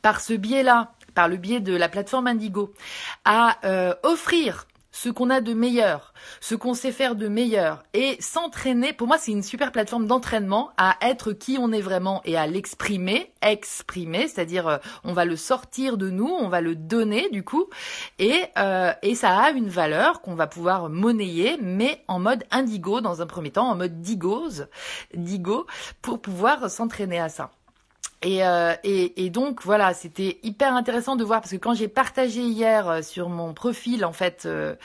par 0.00 0.20
ce 0.20 0.32
biais-là, 0.32 0.92
par 1.14 1.28
le 1.28 1.36
biais 1.36 1.60
de 1.60 1.74
la 1.76 1.88
plateforme 1.88 2.28
Indigo, 2.28 2.72
à 3.24 3.58
euh, 3.64 3.94
offrir 4.02 4.66
ce 4.92 5.08
qu'on 5.08 5.30
a 5.30 5.40
de 5.40 5.54
meilleur, 5.54 6.12
ce 6.40 6.54
qu'on 6.54 6.74
sait 6.74 6.92
faire 6.92 7.16
de 7.16 7.26
meilleur 7.26 7.82
et 7.94 8.16
s'entraîner. 8.20 8.92
Pour 8.92 9.08
moi, 9.08 9.18
c'est 9.18 9.32
une 9.32 9.42
super 9.42 9.72
plateforme 9.72 10.06
d'entraînement 10.06 10.70
à 10.76 10.96
être 11.00 11.32
qui 11.32 11.56
on 11.58 11.72
est 11.72 11.80
vraiment 11.80 12.20
et 12.24 12.36
à 12.36 12.46
l'exprimer, 12.46 13.32
exprimer, 13.42 14.28
c'est-à-dire 14.28 14.68
euh, 14.68 14.78
on 15.02 15.14
va 15.14 15.24
le 15.24 15.36
sortir 15.36 15.96
de 15.96 16.10
nous, 16.10 16.28
on 16.28 16.48
va 16.48 16.60
le 16.60 16.76
donner 16.76 17.28
du 17.30 17.42
coup 17.42 17.66
et 18.18 18.44
euh, 18.58 18.92
et 19.02 19.14
ça 19.14 19.36
a 19.36 19.50
une 19.50 19.68
valeur 19.68 20.20
qu'on 20.20 20.34
va 20.34 20.46
pouvoir 20.46 20.90
monnayer, 20.90 21.56
mais 21.60 22.04
en 22.06 22.18
mode 22.18 22.44
indigo 22.50 23.00
dans 23.00 23.22
un 23.22 23.26
premier 23.26 23.50
temps, 23.50 23.70
en 23.70 23.76
mode 23.76 24.00
digose, 24.00 24.68
digo, 25.14 25.66
pour 26.02 26.20
pouvoir 26.20 26.70
s'entraîner 26.70 27.18
à 27.18 27.28
ça. 27.28 27.50
Et, 28.22 28.44
euh, 28.44 28.74
et, 28.84 29.30
donc 29.30 29.62
voilà, 29.64 29.94
c'était 29.94 30.38
hyper 30.44 30.74
intéressant 30.74 31.16
de 31.16 31.24
voir 31.24 31.40
parce 31.40 31.50
que 31.50 31.56
quand 31.56 31.74
j'ai 31.74 31.88
partagé 31.88 32.42
hier 32.42 32.88
euh, 32.88 33.02
sur 33.02 33.28
mon 33.28 33.52
profil 33.52 34.04
en 34.04 34.12
fait 34.12 34.44
euh, 34.46 34.76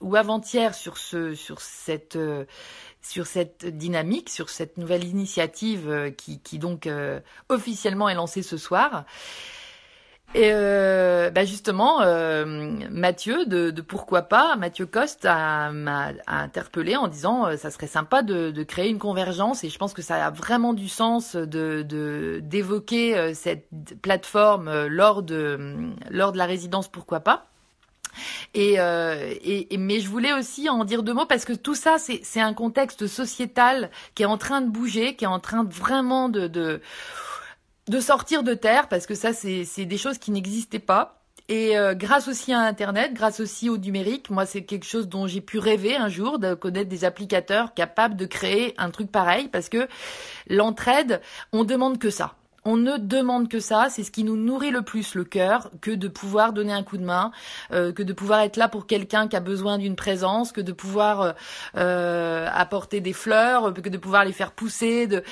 ou 0.00 0.14
avant-hier 0.14 0.72
sur 0.74 0.96
ce 0.96 1.34
sur 1.34 1.60
cette 1.60 2.18
sur 3.00 3.26
cette 3.26 3.66
dynamique, 3.66 4.30
sur 4.30 4.48
cette 4.48 4.78
nouvelle 4.78 5.02
initiative 5.02 6.12
qui 6.16 6.58
donc 6.58 6.88
officiellement 7.48 8.08
est 8.08 8.14
lancée 8.14 8.42
ce 8.42 8.56
soir. 8.56 9.04
Et 10.34 10.50
euh, 10.50 11.30
bah 11.30 11.44
justement, 11.44 12.00
euh, 12.00 12.46
Mathieu 12.90 13.44
de, 13.44 13.70
de, 13.70 13.82
Pourquoi 13.82 14.22
pas, 14.22 14.56
Mathieu 14.56 14.86
Coste 14.86 15.24
m'a 15.24 16.12
interpellé 16.26 16.96
en 16.96 17.06
disant 17.08 17.46
euh, 17.46 17.56
ça 17.58 17.70
serait 17.70 17.86
sympa 17.86 18.22
de, 18.22 18.50
de, 18.50 18.62
créer 18.62 18.88
une 18.88 18.98
convergence 18.98 19.62
et 19.62 19.68
je 19.68 19.76
pense 19.76 19.92
que 19.92 20.00
ça 20.00 20.24
a 20.24 20.30
vraiment 20.30 20.72
du 20.72 20.88
sens 20.88 21.36
de 21.36 22.40
d'évoquer 22.40 23.14
euh, 23.14 23.34
cette 23.34 23.68
plateforme 24.00 24.68
euh, 24.68 24.88
lors 24.88 25.22
de 25.22 25.90
lors 26.08 26.32
de 26.32 26.38
la 26.38 26.46
résidence 26.46 26.88
Pourquoi 26.88 27.20
pas. 27.20 27.46
Et, 28.54 28.78
euh, 28.78 29.34
et, 29.42 29.68
mais 29.78 30.00
je 30.00 30.08
voulais 30.08 30.32
aussi 30.32 30.68
en 30.68 30.84
dire 30.84 31.02
deux 31.02 31.14
mots 31.14 31.26
parce 31.26 31.44
que 31.44 31.52
tout 31.52 31.74
ça 31.74 31.96
c'est 31.98 32.40
un 32.40 32.54
contexte 32.54 33.06
sociétal 33.06 33.90
qui 34.14 34.22
est 34.22 34.26
en 34.26 34.38
train 34.38 34.60
de 34.60 34.70
bouger, 34.70 35.14
qui 35.14 35.24
est 35.24 35.28
en 35.28 35.40
train 35.40 35.64
de 35.64 35.72
vraiment 35.72 36.28
de, 36.28 36.46
de 36.46 36.80
de 37.88 38.00
sortir 38.00 38.42
de 38.42 38.54
terre, 38.54 38.88
parce 38.88 39.06
que 39.06 39.14
ça, 39.14 39.32
c'est 39.32 39.84
des 39.84 39.98
choses 39.98 40.18
qui 40.18 40.30
n'existaient 40.30 40.78
pas. 40.78 41.22
Et 41.48 41.76
euh, 41.76 41.94
grâce 41.94 42.28
aussi 42.28 42.52
à 42.52 42.60
Internet, 42.60 43.12
grâce 43.14 43.40
aussi 43.40 43.68
au 43.68 43.76
numérique, 43.76 44.30
moi 44.30 44.46
c'est 44.46 44.62
quelque 44.62 44.86
chose 44.86 45.08
dont 45.08 45.26
j'ai 45.26 45.40
pu 45.40 45.58
rêver 45.58 45.96
un 45.96 46.08
jour 46.08 46.38
de 46.38 46.54
connaître 46.54 46.88
des 46.88 47.04
applicateurs 47.04 47.74
capables 47.74 48.16
de 48.16 48.26
créer 48.26 48.74
un 48.78 48.90
truc 48.90 49.10
pareil, 49.10 49.48
parce 49.48 49.68
que 49.68 49.88
l'entraide, 50.48 51.20
on 51.52 51.64
demande 51.64 51.98
que 51.98 52.10
ça 52.10 52.36
on 52.64 52.76
ne 52.76 52.96
demande 52.96 53.48
que 53.48 53.60
ça, 53.60 53.88
c'est 53.90 54.04
ce 54.04 54.10
qui 54.10 54.24
nous 54.24 54.36
nourrit 54.36 54.70
le 54.70 54.82
plus 54.82 55.14
le 55.14 55.24
cœur, 55.24 55.70
que 55.80 55.90
de 55.90 56.08
pouvoir 56.08 56.52
donner 56.52 56.72
un 56.72 56.82
coup 56.82 56.96
de 56.96 57.04
main, 57.04 57.32
euh, 57.72 57.92
que 57.92 58.02
de 58.02 58.12
pouvoir 58.12 58.40
être 58.40 58.56
là 58.56 58.68
pour 58.68 58.86
quelqu'un 58.86 59.26
qui 59.28 59.36
a 59.36 59.40
besoin 59.40 59.78
d'une 59.78 59.96
présence, 59.96 60.52
que 60.52 60.60
de 60.60 60.72
pouvoir 60.72 61.20
euh, 61.20 61.32
euh, 61.76 62.48
apporter 62.52 63.00
des 63.00 63.12
fleurs, 63.12 63.74
que 63.74 63.88
de 63.88 63.98
pouvoir 63.98 64.24
les 64.24 64.32
faire 64.32 64.52
pousser. 64.52 65.06
De... 65.06 65.24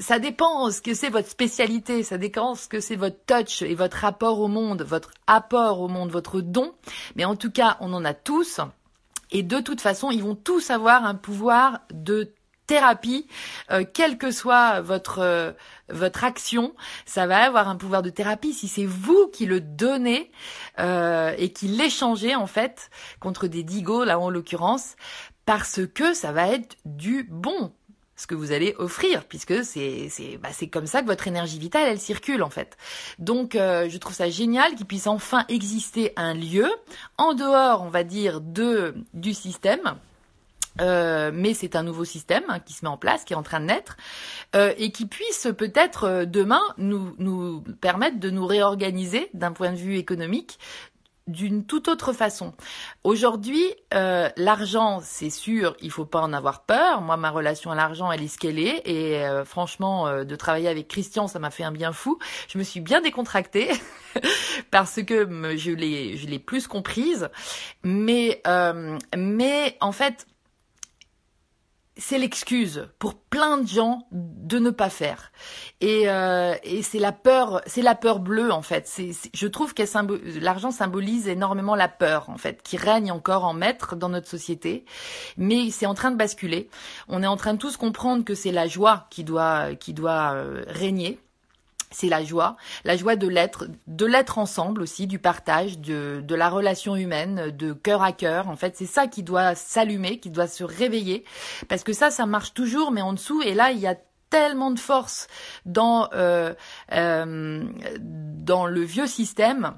Ça 0.00 0.18
dépend 0.18 0.70
ce 0.70 0.82
que 0.82 0.94
c'est 0.94 1.10
votre 1.10 1.28
spécialité, 1.28 2.02
ça 2.02 2.18
dépend 2.18 2.54
ce 2.54 2.68
que 2.68 2.80
c'est 2.80 2.96
votre 2.96 3.18
touch 3.26 3.62
et 3.62 3.74
votre 3.74 3.96
rapport 3.98 4.40
au 4.40 4.48
monde, 4.48 4.82
votre 4.82 5.10
apport 5.26 5.80
au 5.80 5.88
monde, 5.88 6.10
votre 6.10 6.40
don. 6.40 6.74
Mais 7.16 7.24
en 7.24 7.36
tout 7.36 7.50
cas, 7.50 7.78
on 7.80 7.92
en 7.94 8.04
a 8.04 8.14
tous. 8.14 8.60
Et 9.30 9.42
de 9.42 9.58
toute 9.58 9.80
façon, 9.80 10.10
ils 10.10 10.22
vont 10.22 10.34
tous 10.34 10.70
avoir 10.70 11.04
un 11.04 11.14
pouvoir 11.14 11.80
de 11.92 12.30
thérapie, 12.66 13.26
euh, 13.70 13.84
quelle 13.90 14.18
que 14.18 14.30
soit 14.30 14.80
votre 14.80 15.18
euh, 15.20 15.52
votre 15.88 16.24
action, 16.24 16.74
ça 17.04 17.26
va 17.26 17.44
avoir 17.44 17.68
un 17.68 17.76
pouvoir 17.76 18.02
de 18.02 18.10
thérapie 18.10 18.54
si 18.54 18.68
c'est 18.68 18.86
vous 18.86 19.28
qui 19.32 19.44
le 19.46 19.60
donnez 19.60 20.30
euh, 20.78 21.34
et 21.36 21.52
qui 21.52 21.68
l'échangez 21.68 22.34
en 22.34 22.46
fait 22.46 22.90
contre 23.20 23.46
des 23.46 23.62
digos 23.62 24.04
là 24.04 24.18
en 24.18 24.30
l'occurrence, 24.30 24.96
parce 25.44 25.80
que 25.94 26.14
ça 26.14 26.32
va 26.32 26.48
être 26.48 26.76
du 26.84 27.24
bon 27.30 27.72
ce 28.16 28.26
que 28.28 28.34
vous 28.36 28.52
allez 28.52 28.74
offrir 28.78 29.24
puisque 29.24 29.64
c'est 29.64 30.08
c'est 30.08 30.38
bah, 30.38 30.50
c'est 30.52 30.68
comme 30.68 30.86
ça 30.86 31.02
que 31.02 31.06
votre 31.06 31.26
énergie 31.26 31.58
vitale 31.58 31.88
elle 31.88 32.00
circule 32.00 32.42
en 32.42 32.50
fait. 32.50 32.76
Donc 33.18 33.54
je 33.54 33.98
trouve 33.98 34.14
ça 34.14 34.30
génial 34.30 34.74
qu'il 34.76 34.86
puisse 34.86 35.06
enfin 35.06 35.44
exister 35.48 36.12
un 36.16 36.32
lieu 36.32 36.70
en 37.18 37.34
dehors, 37.34 37.82
on 37.82 37.90
va 37.90 38.04
dire 38.04 38.40
de 38.40 38.94
du 39.12 39.34
système 39.34 39.96
euh, 40.80 41.30
mais 41.32 41.54
c'est 41.54 41.76
un 41.76 41.82
nouveau 41.82 42.04
système 42.04 42.44
hein, 42.48 42.58
qui 42.58 42.72
se 42.72 42.84
met 42.84 42.90
en 42.90 42.96
place, 42.96 43.24
qui 43.24 43.32
est 43.32 43.36
en 43.36 43.42
train 43.42 43.60
de 43.60 43.66
naître, 43.66 43.96
euh, 44.56 44.72
et 44.76 44.90
qui 44.90 45.06
puisse 45.06 45.48
peut-être 45.56 46.04
euh, 46.04 46.24
demain 46.24 46.62
nous, 46.78 47.14
nous 47.18 47.62
permettre 47.80 48.18
de 48.18 48.30
nous 48.30 48.46
réorganiser 48.46 49.30
d'un 49.34 49.52
point 49.52 49.70
de 49.70 49.76
vue 49.76 49.96
économique 49.96 50.58
d'une 51.26 51.64
toute 51.64 51.88
autre 51.88 52.12
façon. 52.12 52.52
Aujourd'hui, 53.02 53.64
l'argent, 53.90 55.00
c'est 55.02 55.30
sûr, 55.30 55.74
il 55.80 55.90
faut 55.90 56.04
pas 56.04 56.20
en 56.20 56.34
avoir 56.34 56.64
peur. 56.66 57.00
Moi, 57.00 57.16
ma 57.16 57.30
relation 57.30 57.70
à 57.70 57.74
l'argent, 57.74 58.12
elle 58.12 58.22
est 58.22 58.28
ce 58.28 58.36
qu'elle 58.36 58.58
est, 58.58 58.82
et 58.84 59.26
franchement, 59.46 60.22
de 60.22 60.36
travailler 60.36 60.68
avec 60.68 60.86
Christian, 60.86 61.26
ça 61.26 61.38
m'a 61.38 61.50
fait 61.50 61.64
un 61.64 61.72
bien 61.72 61.92
fou. 61.94 62.18
Je 62.46 62.58
me 62.58 62.62
suis 62.62 62.80
bien 62.80 63.00
décontractée 63.00 63.70
parce 64.70 65.02
que 65.02 65.56
je 65.56 65.70
l'ai, 65.70 66.18
je 66.18 66.26
l'ai 66.26 66.38
plus 66.38 66.66
comprise. 66.66 67.30
Mais, 67.82 68.42
mais 69.16 69.78
en 69.80 69.92
fait, 69.92 70.26
c'est 71.96 72.18
l'excuse 72.18 72.88
pour 72.98 73.14
plein 73.14 73.58
de 73.58 73.68
gens 73.68 74.08
de 74.10 74.58
ne 74.58 74.70
pas 74.70 74.90
faire. 74.90 75.30
Et, 75.80 76.08
euh, 76.08 76.54
et 76.64 76.82
c'est 76.82 76.98
la 76.98 77.12
peur, 77.12 77.60
c'est 77.66 77.82
la 77.82 77.94
peur 77.94 78.18
bleue 78.18 78.52
en 78.52 78.62
fait. 78.62 78.88
C'est, 78.88 79.12
je 79.32 79.46
trouve 79.46 79.74
que 79.74 79.82
l'argent 80.40 80.70
symbolise 80.70 81.28
énormément 81.28 81.76
la 81.76 81.88
peur 81.88 82.30
en 82.30 82.36
fait, 82.36 82.62
qui 82.62 82.76
règne 82.76 83.12
encore 83.12 83.44
en 83.44 83.54
maître 83.54 83.94
dans 83.94 84.08
notre 84.08 84.28
société. 84.28 84.84
Mais 85.36 85.70
c'est 85.70 85.86
en 85.86 85.94
train 85.94 86.10
de 86.10 86.16
basculer. 86.16 86.68
On 87.08 87.22
est 87.22 87.28
en 87.28 87.36
train 87.36 87.54
de 87.54 87.58
tous 87.58 87.76
comprendre 87.76 88.24
que 88.24 88.34
c'est 88.34 88.52
la 88.52 88.66
joie 88.66 89.06
qui 89.10 89.22
doit, 89.22 89.74
qui 89.76 89.94
doit 89.94 90.32
euh, 90.34 90.64
régner 90.66 91.20
c'est 91.94 92.08
la 92.08 92.24
joie, 92.24 92.56
la 92.84 92.96
joie 92.96 93.16
de 93.16 93.28
l'être, 93.28 93.66
de 93.86 94.06
l'être 94.06 94.38
ensemble 94.38 94.82
aussi, 94.82 95.06
du 95.06 95.18
partage, 95.18 95.78
de, 95.78 96.20
de 96.22 96.34
la 96.34 96.48
relation 96.48 96.96
humaine, 96.96 97.50
de 97.50 97.72
cœur 97.72 98.02
à 98.02 98.12
cœur. 98.12 98.48
En 98.48 98.56
fait, 98.56 98.76
c'est 98.76 98.86
ça 98.86 99.06
qui 99.06 99.22
doit 99.22 99.54
s'allumer, 99.54 100.18
qui 100.18 100.30
doit 100.30 100.48
se 100.48 100.64
réveiller, 100.64 101.24
parce 101.68 101.84
que 101.84 101.92
ça, 101.92 102.10
ça 102.10 102.26
marche 102.26 102.54
toujours, 102.54 102.90
mais 102.90 103.02
en 103.02 103.12
dessous. 103.12 103.42
Et 103.42 103.54
là, 103.54 103.70
il 103.70 103.78
y 103.78 103.86
a 103.86 103.96
tellement 104.30 104.72
de 104.72 104.80
force 104.80 105.28
dans 105.64 106.08
euh, 106.12 106.54
euh, 106.92 107.62
dans 108.00 108.66
le 108.66 108.80
vieux 108.80 109.06
système 109.06 109.74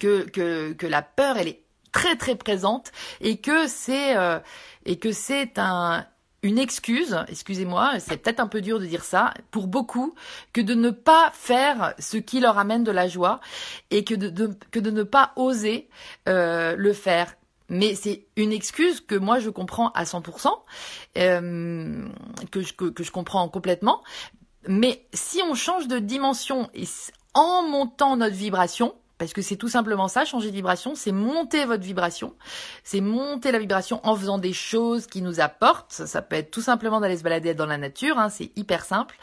que, 0.00 0.28
que 0.28 0.72
que 0.72 0.86
la 0.86 1.02
peur, 1.02 1.36
elle 1.36 1.48
est 1.48 1.62
très 1.92 2.16
très 2.16 2.34
présente 2.34 2.90
et 3.20 3.36
que 3.36 3.68
c'est 3.68 4.16
euh, 4.16 4.40
et 4.84 4.98
que 4.98 5.12
c'est 5.12 5.58
un 5.58 6.06
une 6.44 6.58
excuse, 6.58 7.16
excusez-moi, 7.28 7.98
c'est 8.00 8.18
peut-être 8.18 8.38
un 8.38 8.46
peu 8.46 8.60
dur 8.60 8.78
de 8.78 8.84
dire 8.84 9.02
ça, 9.02 9.32
pour 9.50 9.66
beaucoup, 9.66 10.14
que 10.52 10.60
de 10.60 10.74
ne 10.74 10.90
pas 10.90 11.30
faire 11.32 11.94
ce 11.98 12.18
qui 12.18 12.38
leur 12.38 12.58
amène 12.58 12.84
de 12.84 12.92
la 12.92 13.08
joie 13.08 13.40
et 13.90 14.04
que 14.04 14.14
de, 14.14 14.50
que 14.70 14.78
de 14.78 14.90
ne 14.90 15.04
pas 15.04 15.32
oser 15.36 15.88
euh, 16.28 16.76
le 16.76 16.92
faire. 16.92 17.34
Mais 17.70 17.94
c'est 17.94 18.26
une 18.36 18.52
excuse 18.52 19.00
que 19.00 19.14
moi 19.14 19.38
je 19.38 19.48
comprends 19.48 19.88
à 19.92 20.04
100%, 20.04 20.50
euh, 21.16 22.08
que, 22.50 22.60
je, 22.60 22.74
que, 22.74 23.02
je 23.02 23.10
comprends 23.10 23.48
complètement, 23.48 24.02
mais 24.68 25.06
si 25.14 25.40
on 25.40 25.54
change 25.54 25.88
de 25.88 25.98
dimension 25.98 26.68
et 26.74 26.84
en 27.32 27.66
montant 27.66 28.18
notre 28.18 28.36
vibration, 28.36 28.94
parce 29.18 29.32
que 29.32 29.42
c'est 29.42 29.56
tout 29.56 29.68
simplement 29.68 30.08
ça, 30.08 30.24
changer 30.24 30.50
de 30.50 30.56
vibration, 30.56 30.94
c'est 30.94 31.12
monter 31.12 31.64
votre 31.64 31.82
vibration, 31.82 32.34
c'est 32.82 33.00
monter 33.00 33.52
la 33.52 33.58
vibration 33.58 34.00
en 34.02 34.16
faisant 34.16 34.38
des 34.38 34.52
choses 34.52 35.06
qui 35.06 35.22
nous 35.22 35.40
apportent. 35.40 35.92
Ça, 35.92 36.22
peut 36.22 36.36
être 36.36 36.50
tout 36.50 36.60
simplement 36.60 37.00
d'aller 37.00 37.16
se 37.16 37.22
balader 37.22 37.54
dans 37.54 37.66
la 37.66 37.78
nature, 37.78 38.18
hein, 38.18 38.28
c'est 38.28 38.50
hyper 38.56 38.84
simple, 38.84 39.16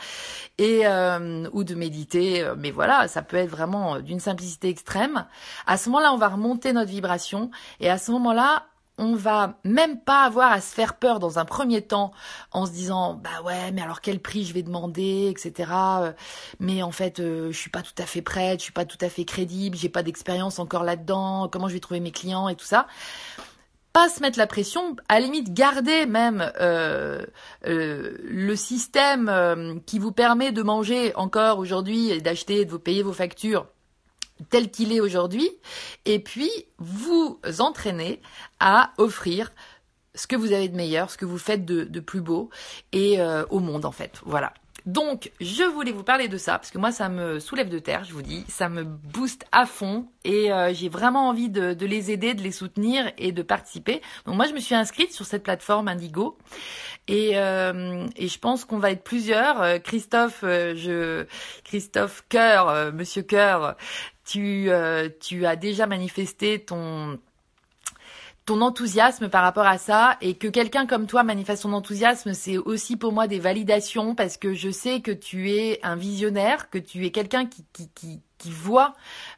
et 0.57 0.87
euh, 0.87 1.47
ou 1.51 1.63
de 1.63 1.75
méditer. 1.75 2.41
Euh, 2.41 2.55
mais 2.57 2.71
voilà, 2.71 3.07
ça 3.07 3.21
peut 3.21 3.37
être 3.37 3.49
vraiment 3.49 3.99
d'une 3.99 4.19
simplicité 4.19 4.69
extrême. 4.69 5.25
À 5.67 5.77
ce 5.77 5.89
moment-là, 5.89 6.13
on 6.13 6.17
va 6.17 6.29
remonter 6.29 6.73
notre 6.73 6.91
vibration, 6.91 7.51
et 7.79 7.89
à 7.89 7.97
ce 7.97 8.11
moment-là, 8.11 8.65
on 9.01 9.15
va 9.15 9.55
même 9.63 9.99
pas 9.99 10.23
avoir 10.23 10.51
à 10.51 10.61
se 10.61 10.73
faire 10.73 10.93
peur 10.93 11.19
dans 11.19 11.39
un 11.39 11.45
premier 11.45 11.81
temps 11.81 12.13
en 12.51 12.67
se 12.67 12.71
disant 12.71 13.15
bah 13.15 13.41
ouais 13.43 13.71
mais 13.71 13.81
alors 13.81 13.99
quel 13.99 14.19
prix 14.19 14.45
je 14.45 14.53
vais 14.53 14.61
demander 14.61 15.27
etc 15.27 15.71
euh, 15.73 16.13
mais 16.59 16.83
en 16.83 16.91
fait 16.91 17.19
euh, 17.19 17.51
je 17.51 17.57
suis 17.57 17.71
pas 17.71 17.81
tout 17.81 17.95
à 17.97 18.05
fait 18.05 18.21
prête 18.21 18.59
je 18.59 18.65
suis 18.65 18.71
pas 18.71 18.85
tout 18.85 18.99
à 19.01 19.09
fait 19.09 19.25
crédible 19.25 19.75
j'ai 19.75 19.89
pas 19.89 20.03
d'expérience 20.03 20.59
encore 20.59 20.83
là-dedans 20.83 21.49
comment 21.51 21.67
je 21.67 21.73
vais 21.73 21.79
trouver 21.79 21.99
mes 21.99 22.11
clients 22.11 22.47
et 22.47 22.55
tout 22.55 22.65
ça. 22.65 22.87
Pas 23.93 24.07
se 24.07 24.21
mettre 24.21 24.37
la 24.37 24.47
pression, 24.47 24.95
à 25.09 25.19
la 25.19 25.25
limite 25.25 25.53
garder 25.53 26.05
même 26.05 26.49
euh, 26.61 27.25
le 27.65 28.55
système 28.55 29.81
qui 29.85 29.99
vous 29.99 30.13
permet 30.13 30.53
de 30.53 30.63
manger 30.63 31.13
encore 31.15 31.59
aujourd'hui 31.59 32.09
et 32.09 32.21
d'acheter, 32.21 32.63
de 32.63 32.71
vous 32.71 32.79
payer 32.79 33.03
vos 33.03 33.11
factures 33.11 33.67
tel 34.49 34.71
qu'il 34.71 34.91
est 34.93 34.99
aujourd'hui, 34.99 35.49
et 36.05 36.19
puis 36.19 36.49
vous 36.77 37.39
entraîner 37.59 38.21
à 38.59 38.91
offrir 38.97 39.51
ce 40.15 40.27
que 40.27 40.35
vous 40.35 40.51
avez 40.51 40.69
de 40.69 40.75
meilleur, 40.75 41.09
ce 41.09 41.17
que 41.17 41.25
vous 41.25 41.37
faites 41.37 41.65
de, 41.65 41.99
plus 41.99 42.21
beau, 42.21 42.49
et 42.91 43.19
euh, 43.19 43.45
au 43.49 43.59
monde 43.59 43.85
en 43.85 43.91
fait. 43.91 44.21
Voilà. 44.25 44.53
Donc, 44.87 45.31
je 45.39 45.63
voulais 45.63 45.91
vous 45.91 46.03
parler 46.03 46.27
de 46.27 46.37
ça 46.37 46.53
parce 46.53 46.71
que 46.71 46.79
moi, 46.79 46.91
ça 46.91 47.07
me 47.07 47.39
soulève 47.39 47.69
de 47.69 47.77
terre, 47.77 48.03
je 48.03 48.13
vous 48.13 48.23
dis, 48.23 48.43
ça 48.47 48.67
me 48.67 48.83
booste 48.83 49.45
à 49.51 49.67
fond 49.67 50.07
et 50.23 50.51
euh, 50.51 50.73
j'ai 50.73 50.89
vraiment 50.89 51.29
envie 51.29 51.49
de, 51.49 51.75
les 51.85 52.09
aider, 52.09 52.33
de 52.33 52.41
les 52.41 52.51
soutenir 52.51 53.11
et 53.19 53.31
de 53.31 53.43
participer. 53.43 54.01
Donc 54.25 54.37
moi, 54.37 54.47
je 54.47 54.53
me 54.53 54.59
suis 54.59 54.73
inscrite 54.73 55.13
sur 55.13 55.27
cette 55.27 55.43
plateforme 55.43 55.87
Indigo 55.87 56.35
et, 57.07 57.33
euh, 57.35 58.07
et 58.15 58.27
je 58.27 58.39
pense 58.39 58.65
qu'on 58.65 58.79
va 58.79 58.89
être 58.89 59.03
plusieurs. 59.03 59.83
Christophe, 59.83 60.39
je, 60.41 61.27
Christophe 61.63 62.25
Cœur, 62.27 62.91
Monsieur 62.91 63.21
Cœur, 63.21 63.75
tu, 64.25 64.69
euh, 64.69 65.09
tu 65.19 65.45
as 65.45 65.55
déjà 65.55 65.87
manifesté 65.87 66.59
ton 66.59 67.19
ton 68.45 68.61
enthousiasme 68.61 69.29
par 69.29 69.43
rapport 69.43 69.67
à 69.67 69.77
ça 69.77 70.17
et 70.19 70.33
que 70.33 70.47
quelqu'un 70.47 70.87
comme 70.87 71.05
toi 71.05 71.23
manifeste 71.23 71.61
son 71.61 71.73
enthousiasme, 71.73 72.33
c'est 72.33 72.57
aussi 72.57 72.97
pour 72.97 73.13
moi 73.13 73.27
des 73.27 73.39
validations 73.39 74.15
parce 74.15 74.37
que 74.37 74.53
je 74.53 74.71
sais 74.71 75.01
que 75.01 75.11
tu 75.11 75.51
es 75.51 75.79
un 75.83 75.95
visionnaire, 75.95 76.69
que 76.69 76.79
tu 76.79 77.05
es 77.05 77.11
quelqu'un 77.11 77.45
qui, 77.45 77.63
qui, 77.71 77.87
qui, 77.93 78.19
qui 78.39 78.49
voit 78.49 78.93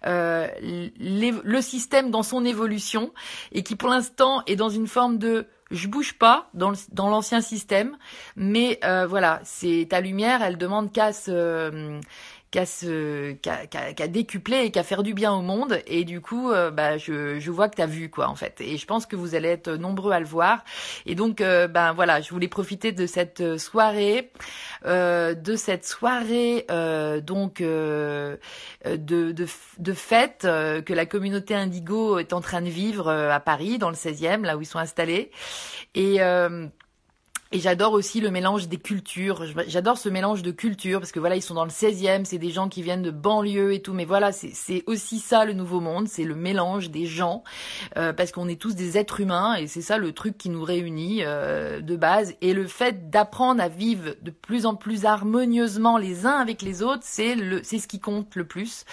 euh, 0.06 0.48
le 0.62 1.62
système 1.62 2.12
dans 2.12 2.24
son 2.24 2.46
évolution 2.46 3.12
et 3.52 3.62
qui 3.62 3.76
pour 3.76 3.90
l'instant 3.90 4.42
est 4.48 4.56
dans 4.56 4.70
une 4.70 4.88
forme 4.88 5.18
de 5.18 5.48
je 5.74 5.88
bouge 5.88 6.14
pas 6.14 6.50
dans 6.54 7.10
l'ancien 7.10 7.42
système, 7.42 7.98
mais 8.36 8.80
euh, 8.84 9.08
voilà, 9.08 9.42
c'est 9.44 9.88
ta 9.90 10.02
lumière, 10.02 10.44
elle 10.44 10.58
demande 10.58 10.92
qu'à 10.92 11.14
se 11.14 12.00
qu'à 12.54 12.68
se 12.68 13.32
qu'à 13.32 14.08
décupler 14.08 14.66
et 14.66 14.72
qu'à 14.72 14.84
faire 14.84 15.02
du 15.02 15.16
bien 15.16 15.34
au 15.34 15.42
monde. 15.42 15.82
Et 15.88 16.04
du 16.04 16.22
coup 16.22 16.52
euh, 16.52 16.70
bah 16.70 17.00
je, 17.00 17.40
je 17.40 17.52
vois 17.52 17.68
que 17.68 17.78
tu 17.78 17.82
as 17.82 17.88
vu 17.88 18.12
quoi 18.12 18.30
en 18.30 18.36
fait. 18.36 18.62
Et 18.62 18.78
je 18.78 18.86
pense 18.86 19.08
que 19.08 19.16
vous 19.16 19.34
allez 19.34 19.50
être 19.50 19.72
nombreux 19.72 20.12
à 20.12 20.20
le 20.20 20.28
voir. 20.28 20.64
Et 21.08 21.16
donc 21.16 21.42
euh, 21.42 21.68
ben 21.68 21.94
voilà 21.94 22.22
je 22.22 22.30
voulais 22.30 22.48
profiter 22.48 22.92
de 22.92 23.08
cette 23.08 23.58
soirée 23.58 24.32
euh, 24.86 25.34
de 25.34 25.56
cette 25.56 25.86
soirée 25.86 26.68
donc 27.26 27.60
de, 27.60 28.38
de 28.86 29.46
de 29.80 29.94
fête 29.94 30.42
que 30.44 30.94
la 30.94 31.06
communauté 31.08 31.56
Indigo 31.56 32.20
est 32.20 32.34
en 32.34 32.42
train 32.42 32.62
de 32.62 32.70
vivre 32.70 33.10
à 33.10 33.40
Paris 33.40 33.80
dans 33.80 33.90
le 33.90 33.96
16e 33.96 34.44
là 34.44 34.58
où 34.58 34.62
ils 34.62 34.68
sont 34.68 34.78
installés. 34.78 35.32
Et 35.96 36.20
et 37.54 37.60
j'adore 37.60 37.94
aussi 37.94 38.20
le 38.20 38.32
mélange 38.32 38.68
des 38.68 38.78
cultures. 38.78 39.46
J'adore 39.68 40.00
ce 40.00 40.10
mélange 40.10 40.42
de 40.42 40.50
cultures 40.50 41.00
parce 41.00 41.12
que 41.12 41.20
voilà, 41.20 41.36
ils 41.36 41.42
sont 41.44 41.54
dans 41.54 41.66
le 41.66 41.70
16e, 41.70 42.26
c'est 42.26 42.40
des 42.40 42.50
gens 42.50 42.68
qui 42.68 42.82
viennent 42.82 43.04
de 43.04 43.12
banlieue 43.12 43.74
et 43.74 43.80
tout. 43.80 43.94
Mais 43.94 44.06
voilà, 44.06 44.32
c'est 44.32 44.84
aussi 44.88 45.20
ça 45.20 45.46
le 45.46 45.54
nouveau 45.54 45.80
monde, 45.80 46.08
c'est 46.08 46.24
le 46.24 46.34
mélange 46.34 46.90
des 46.90 47.06
gens 47.06 47.44
euh, 47.96 48.12
parce 48.12 48.32
qu'on 48.32 48.48
est 48.48 48.60
tous 48.60 48.74
des 48.74 48.98
êtres 48.98 49.22
humains 49.22 49.54
et 49.54 49.68
c'est 49.68 49.84
ça 49.84 50.00
le 50.00 50.14
truc 50.14 50.36
qui 50.36 50.50
nous 50.50 50.64
réunit 50.64 51.20
euh, 51.22 51.80
de 51.80 51.96
base. 51.96 52.34
Et 52.42 52.54
le 52.54 52.66
fait 52.66 53.12
d'apprendre 53.12 53.62
à 53.62 53.70
vivre 53.70 54.16
de 54.24 54.32
plus 54.32 54.66
en 54.66 54.74
plus 54.74 55.06
harmonieusement 55.06 56.00
les 56.00 56.26
uns 56.26 56.38
avec 56.38 56.64
les 56.64 56.82
autres, 56.82 57.04
c'est 57.04 57.36
c'est 57.62 57.78
ce 57.78 57.88
qui 57.88 58.00
compte 58.00 58.36
le 58.36 58.48
plus. 58.48 58.84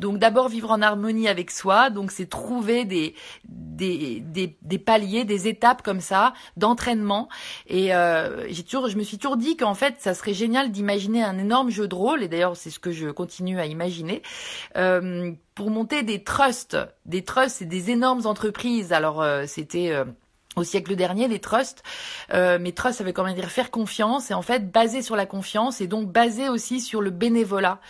Donc 0.00 0.18
d'abord 0.18 0.48
vivre 0.48 0.72
en 0.72 0.82
harmonie 0.82 1.28
avec 1.28 1.52
soi, 1.52 1.90
donc 1.90 2.10
c'est 2.10 2.28
trouver 2.28 2.84
des, 2.84 3.14
des 3.44 4.18
des 4.18 4.58
des 4.60 4.78
paliers, 4.78 5.24
des 5.24 5.46
étapes 5.46 5.82
comme 5.82 6.00
ça 6.00 6.32
d'entraînement 6.56 7.28
et 7.68 7.94
euh, 7.94 8.07
euh, 8.08 8.88
je 8.88 8.96
me 8.96 9.02
suis 9.02 9.18
toujours 9.18 9.36
dit 9.36 9.56
qu'en 9.56 9.74
fait, 9.74 9.96
ça 9.98 10.14
serait 10.14 10.34
génial 10.34 10.70
d'imaginer 10.70 11.22
un 11.22 11.38
énorme 11.38 11.70
jeu 11.70 11.88
de 11.88 11.94
rôle, 11.94 12.22
et 12.22 12.28
d'ailleurs, 12.28 12.56
c'est 12.56 12.70
ce 12.70 12.78
que 12.78 12.90
je 12.90 13.08
continue 13.08 13.58
à 13.58 13.66
imaginer, 13.66 14.22
euh, 14.76 15.32
pour 15.54 15.70
monter 15.70 16.02
des 16.02 16.22
trusts. 16.22 16.76
Des 17.06 17.22
trusts, 17.22 17.56
c'est 17.56 17.64
des 17.64 17.90
énormes 17.90 18.26
entreprises. 18.26 18.92
Alors, 18.92 19.22
euh, 19.22 19.44
c'était 19.46 19.92
au 20.58 20.64
siècle 20.64 20.96
dernier, 20.96 21.28
les 21.28 21.38
trusts, 21.38 21.82
euh, 22.32 22.58
mais 22.60 22.72
trusts, 22.72 22.98
ça 22.98 23.04
veut 23.04 23.12
quand 23.12 23.24
même 23.24 23.34
dire 23.34 23.50
faire 23.50 23.70
confiance 23.70 24.30
et 24.30 24.34
en 24.34 24.42
fait 24.42 24.70
basé 24.70 25.02
sur 25.02 25.16
la 25.16 25.26
confiance 25.26 25.80
et 25.80 25.86
donc 25.86 26.10
basé 26.10 26.48
aussi 26.48 26.80
sur 26.80 27.00
le 27.00 27.10
bénévolat. 27.10 27.80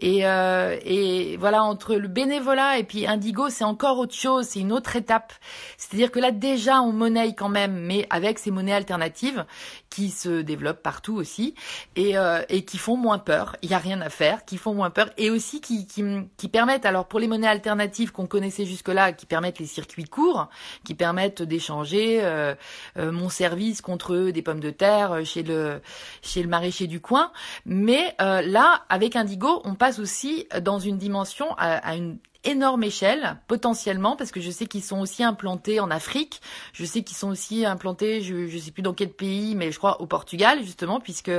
Et, 0.00 0.26
euh, 0.26 0.76
et 0.84 1.36
voilà, 1.38 1.62
entre 1.62 1.94
le 1.96 2.08
bénévolat 2.08 2.78
et 2.78 2.84
puis 2.84 3.06
Indigo, 3.06 3.48
c'est 3.48 3.64
encore 3.64 3.98
autre 3.98 4.14
chose, 4.14 4.46
c'est 4.46 4.60
une 4.60 4.72
autre 4.72 4.96
étape. 4.96 5.32
C'est-à-dire 5.76 6.10
que 6.10 6.18
là 6.18 6.30
déjà 6.30 6.80
on 6.80 6.92
monnaie 6.92 7.34
quand 7.34 7.48
même, 7.48 7.74
mais 7.74 8.06
avec 8.10 8.38
ces 8.38 8.50
monnaies 8.50 8.72
alternatives 8.72 9.44
qui 9.88 10.10
se 10.10 10.42
développent 10.42 10.82
partout 10.82 11.16
aussi 11.16 11.54
et, 11.96 12.16
euh, 12.16 12.42
qui 12.66 12.78
font 12.78 12.96
moins 12.96 13.18
peur. 13.18 13.56
Il 13.62 13.70
y 13.70 13.74
a 13.74 13.78
rien 13.78 14.00
à 14.00 14.08
faire, 14.08 14.44
qui 14.44 14.56
font 14.56 14.74
moins 14.74 14.90
peur 14.90 15.10
et 15.16 15.30
aussi 15.30 15.60
qui 15.60 16.48
permettent, 16.52 16.86
alors 16.86 17.06
pour 17.06 17.20
les 17.20 17.26
monnaies 17.26 17.48
alternatives 17.48 18.12
qu'on 18.12 18.26
connaissait 18.26 18.64
jusque-là, 18.64 19.12
qui 19.12 19.26
permettent 19.26 19.58
les 19.58 19.66
circuits 19.66 20.04
courts, 20.04 20.48
qui 20.84 20.94
permettent 20.94 21.42
d'échanger 21.42 22.09
euh, 22.20 22.54
euh, 22.98 23.12
mon 23.12 23.28
service 23.28 23.80
contre 23.80 24.30
des 24.30 24.42
pommes 24.42 24.60
de 24.60 24.70
terre 24.70 25.12
euh, 25.12 25.24
chez 25.24 25.42
le 25.42 25.80
chez 26.22 26.42
le 26.42 26.48
maraîcher 26.48 26.86
du 26.86 27.00
coin. 27.00 27.30
Mais 27.64 28.14
là, 28.18 28.82
avec 28.88 29.16
Indigo, 29.16 29.62
on 29.64 29.74
passe 29.74 29.98
aussi 29.98 30.46
dans 30.60 30.78
une 30.78 30.98
dimension 30.98 31.54
à, 31.56 31.94
une 31.94 32.18
énorme 32.44 32.82
échelle 32.84 33.36
potentiellement 33.48 34.16
parce 34.16 34.30
que 34.32 34.40
je 34.40 34.50
sais 34.50 34.66
qu'ils 34.66 34.82
sont 34.82 34.98
aussi 35.00 35.22
implantés 35.22 35.78
en 35.78 35.90
Afrique, 35.90 36.40
je 36.72 36.86
sais 36.86 37.02
qu'ils 37.02 37.16
sont 37.16 37.28
aussi 37.28 37.66
implantés, 37.66 38.22
je 38.22 38.34
ne 38.34 38.58
sais 38.58 38.70
plus 38.70 38.82
dans 38.82 38.94
quel 38.94 39.10
pays, 39.10 39.54
mais 39.54 39.70
je 39.70 39.78
crois 39.78 40.00
au 40.00 40.06
Portugal 40.06 40.62
justement 40.62 41.00
puisque 41.00 41.32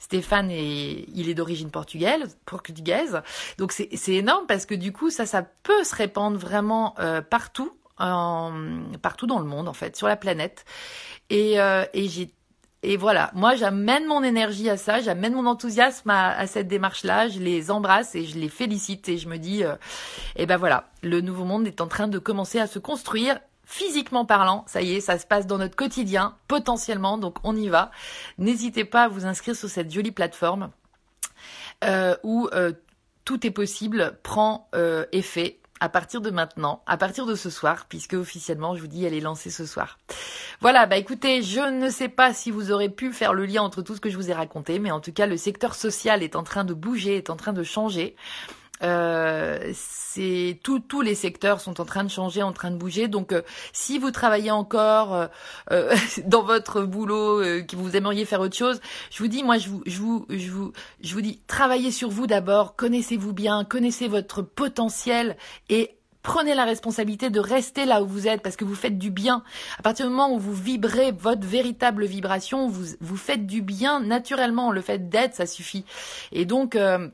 Stéphane 0.00 0.50
est 0.50 1.06
il 1.14 1.28
est 1.28 1.34
d'origine 1.34 1.70
portugaise, 1.70 2.36
portugaise. 2.44 3.22
Donc 3.58 3.72
c'est 3.72 3.88
c'est 3.94 4.14
énorme 4.14 4.46
parce 4.46 4.66
que 4.66 4.74
du 4.74 4.92
coup 4.92 5.10
ça 5.10 5.26
ça 5.26 5.42
peut 5.42 5.84
se 5.84 5.94
répandre 5.94 6.38
vraiment 6.38 6.94
partout 7.30 7.72
partout 7.96 9.26
dans 9.26 9.38
le 9.38 9.44
monde 9.44 9.68
en 9.68 9.72
fait, 9.72 9.96
sur 9.96 10.08
la 10.08 10.16
planète. 10.16 10.64
Et, 11.30 11.60
euh, 11.60 11.84
et 12.82 12.96
voilà, 12.96 13.30
moi 13.34 13.54
j'amène 13.54 14.06
mon 14.06 14.22
énergie 14.22 14.68
à 14.68 14.76
ça, 14.76 15.00
j'amène 15.00 15.34
mon 15.34 15.46
enthousiasme 15.46 16.10
à, 16.10 16.46
cette 16.46 16.68
démarche-là, 16.68 17.28
je 17.28 17.38
les 17.38 17.70
embrasse 17.70 18.14
et 18.14 18.24
je 18.24 18.38
les 18.38 18.48
félicite 18.48 19.08
et 19.08 19.18
je 19.18 19.28
me 19.28 19.38
dis, 19.38 19.64
euh, 19.64 19.76
eh 20.36 20.46
ben 20.46 20.56
voilà, 20.56 20.90
le 21.02 21.20
nouveau 21.20 21.44
monde 21.44 21.66
est 21.66 21.80
en 21.80 21.86
train 21.86 22.08
de 22.08 22.18
commencer 22.18 22.58
à 22.58 22.66
se 22.66 22.78
construire 22.78 23.38
physiquement 23.64 24.26
parlant, 24.26 24.64
ça 24.66 24.82
y 24.82 24.96
est, 24.96 25.00
ça 25.00 25.18
se 25.18 25.26
passe 25.26 25.46
dans 25.46 25.58
notre 25.58 25.76
quotidien, 25.76 26.36
potentiellement, 26.48 27.16
donc 27.16 27.36
on 27.44 27.56
y 27.56 27.68
va. 27.68 27.90
N'hésitez 28.36 28.84
pas 28.84 29.04
à 29.04 29.08
vous 29.08 29.24
inscrire 29.24 29.56
sur 29.56 29.70
cette 29.70 29.90
jolie 29.90 30.10
plateforme 30.10 30.70
euh, 31.84 32.16
où 32.22 32.50
tout 33.24 33.46
est 33.46 33.50
possible, 33.52 34.18
prend 34.22 34.68
effet 35.12 35.61
à 35.82 35.88
partir 35.88 36.20
de 36.20 36.30
maintenant, 36.30 36.80
à 36.86 36.96
partir 36.96 37.26
de 37.26 37.34
ce 37.34 37.50
soir, 37.50 37.86
puisque 37.88 38.12
officiellement, 38.12 38.76
je 38.76 38.80
vous 38.80 38.86
dis, 38.86 39.04
elle 39.04 39.14
est 39.14 39.20
lancée 39.20 39.50
ce 39.50 39.66
soir. 39.66 39.98
Voilà, 40.60 40.86
bah 40.86 40.96
écoutez, 40.96 41.42
je 41.42 41.58
ne 41.58 41.90
sais 41.90 42.08
pas 42.08 42.32
si 42.32 42.52
vous 42.52 42.70
aurez 42.70 42.88
pu 42.88 43.12
faire 43.12 43.34
le 43.34 43.46
lien 43.46 43.62
entre 43.62 43.82
tout 43.82 43.96
ce 43.96 44.00
que 44.00 44.08
je 44.08 44.16
vous 44.16 44.30
ai 44.30 44.32
raconté, 44.32 44.78
mais 44.78 44.92
en 44.92 45.00
tout 45.00 45.12
cas, 45.12 45.26
le 45.26 45.36
secteur 45.36 45.74
social 45.74 46.22
est 46.22 46.36
en 46.36 46.44
train 46.44 46.62
de 46.62 46.72
bouger, 46.72 47.16
est 47.16 47.30
en 47.30 47.36
train 47.36 47.52
de 47.52 47.64
changer. 47.64 48.14
Euh, 48.82 49.72
c'est 49.74 50.58
tous 50.62 51.00
les 51.00 51.14
secteurs 51.14 51.60
sont 51.60 51.80
en 51.80 51.84
train 51.84 52.04
de 52.04 52.10
changer, 52.10 52.42
en 52.42 52.52
train 52.52 52.70
de 52.70 52.76
bouger. 52.76 53.08
Donc, 53.08 53.32
euh, 53.32 53.42
si 53.72 53.98
vous 53.98 54.10
travaillez 54.10 54.50
encore 54.50 55.28
euh 55.70 55.94
dans 56.26 56.42
votre 56.42 56.82
boulot, 56.82 57.40
que 57.40 57.76
vous 57.76 57.96
aimeriez 57.96 58.24
faire 58.24 58.40
autre 58.40 58.56
chose, 58.56 58.80
je 59.10 59.18
vous 59.18 59.28
dis, 59.28 59.42
moi, 59.42 59.58
je 59.58 59.68
vous, 59.68 59.82
je 59.86 59.98
vous, 59.98 60.26
je 60.28 60.50
vous, 60.50 60.72
je 61.02 61.14
vous 61.14 61.20
dis, 61.20 61.40
travaillez 61.46 61.90
sur 61.90 62.10
vous 62.10 62.26
d'abord, 62.26 62.76
connaissez-vous 62.76 63.32
bien, 63.32 63.64
connaissez 63.64 64.08
votre 64.08 64.42
potentiel 64.42 65.36
et 65.68 65.96
prenez 66.22 66.54
la 66.54 66.64
responsabilité 66.64 67.30
de 67.30 67.40
rester 67.40 67.84
là 67.84 68.02
où 68.02 68.06
vous 68.06 68.28
êtes 68.28 68.42
parce 68.42 68.56
que 68.56 68.64
vous 68.64 68.74
faites 68.74 68.98
du 68.98 69.10
bien. 69.10 69.42
À 69.78 69.82
partir 69.82 70.06
du 70.06 70.12
moment 70.12 70.34
où 70.34 70.38
vous 70.38 70.54
vibrez 70.54 71.12
votre 71.12 71.46
véritable 71.46 72.04
vibration, 72.04 72.68
vous, 72.68 72.94
vous 73.00 73.16
faites 73.16 73.46
du 73.46 73.62
bien 73.62 74.00
naturellement. 74.00 74.70
Le 74.70 74.80
fait 74.80 75.08
d'être, 75.08 75.34
ça 75.34 75.46
suffit. 75.46 75.84
Et 76.30 76.44
donc, 76.44 76.76
euh, 76.76 77.08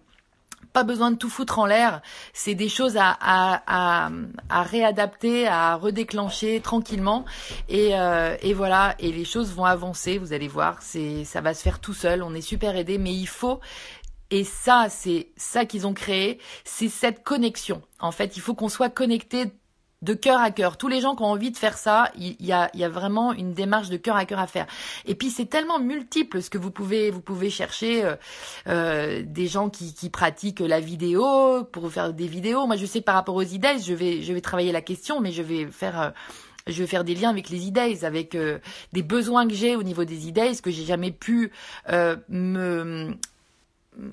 pas 0.72 0.84
besoin 0.84 1.10
de 1.10 1.16
tout 1.16 1.30
foutre 1.30 1.58
en 1.58 1.66
l'air. 1.66 2.02
C'est 2.32 2.54
des 2.54 2.68
choses 2.68 2.96
à, 2.96 3.16
à, 3.20 4.10
à, 4.48 4.62
réadapter, 4.62 5.46
à 5.46 5.76
redéclencher 5.76 6.60
tranquillement. 6.60 7.24
Et, 7.68 7.90
euh, 7.92 8.36
et 8.42 8.54
voilà, 8.54 8.94
et 8.98 9.12
les 9.12 9.24
choses 9.24 9.52
vont 9.52 9.64
avancer. 9.64 10.18
Vous 10.18 10.32
allez 10.32 10.48
voir, 10.48 10.78
c'est 10.80 11.24
ça 11.24 11.40
va 11.40 11.54
se 11.54 11.62
faire 11.62 11.80
tout 11.80 11.94
seul. 11.94 12.22
On 12.22 12.34
est 12.34 12.40
super 12.40 12.76
aidé, 12.76 12.98
mais 12.98 13.14
il 13.14 13.28
faut 13.28 13.60
et 14.30 14.44
ça, 14.44 14.88
c'est 14.90 15.28
ça 15.36 15.64
qu'ils 15.64 15.86
ont 15.86 15.94
créé, 15.94 16.38
c'est 16.64 16.88
cette 16.88 17.24
connexion. 17.24 17.80
En 17.98 18.12
fait, 18.12 18.36
il 18.36 18.40
faut 18.40 18.54
qu'on 18.54 18.68
soit 18.68 18.90
connecté 18.90 19.46
de 20.02 20.14
cœur 20.14 20.40
à 20.40 20.50
cœur. 20.50 20.76
Tous 20.76 20.88
les 20.88 21.00
gens 21.00 21.16
qui 21.16 21.22
ont 21.22 21.26
envie 21.26 21.50
de 21.50 21.56
faire 21.56 21.76
ça, 21.76 22.10
il 22.16 22.36
y 22.40 22.52
a, 22.52 22.70
y 22.74 22.84
a 22.84 22.88
vraiment 22.88 23.32
une 23.32 23.52
démarche 23.52 23.88
de 23.88 23.96
cœur 23.96 24.16
à 24.16 24.24
cœur 24.24 24.38
à 24.38 24.46
faire. 24.46 24.66
Et 25.06 25.14
puis 25.14 25.30
c'est 25.30 25.46
tellement 25.46 25.80
multiple 25.80 26.40
ce 26.40 26.50
que 26.50 26.58
vous 26.58 26.70
pouvez 26.70 27.10
vous 27.10 27.20
pouvez 27.20 27.50
chercher 27.50 28.04
euh, 28.04 28.14
euh, 28.68 29.22
des 29.26 29.48
gens 29.48 29.70
qui, 29.70 30.08
pratiquent 30.10 30.60
la 30.60 30.80
vidéo 30.80 31.64
pour 31.64 31.90
faire 31.90 32.12
des 32.12 32.26
vidéos. 32.26 32.66
Moi 32.66 32.76
je 32.76 32.86
sais 32.86 33.00
par 33.00 33.14
rapport 33.14 33.34
aux 33.34 33.42
idées, 33.42 33.78
je 33.84 33.92
vais 33.92 34.22
je 34.22 34.32
vais 34.32 34.40
travailler 34.40 34.72
la 34.72 34.80
question, 34.80 35.20
mais 35.20 35.32
je 35.32 35.42
vais 35.42 35.66
faire 35.66 36.00
euh, 36.00 36.10
je 36.66 36.82
vais 36.82 36.86
faire 36.86 37.04
des 37.04 37.14
liens 37.14 37.30
avec 37.30 37.48
les 37.48 37.66
idées, 37.66 38.04
avec 38.04 38.36
des 38.92 39.02
besoins 39.02 39.48
que 39.48 39.54
j'ai 39.54 39.74
au 39.74 39.82
niveau 39.82 40.04
des 40.04 40.28
idées, 40.28 40.52
que 40.62 40.70
j'ai 40.70 40.84
jamais 40.84 41.12
pu 41.12 41.50
me 42.28 43.14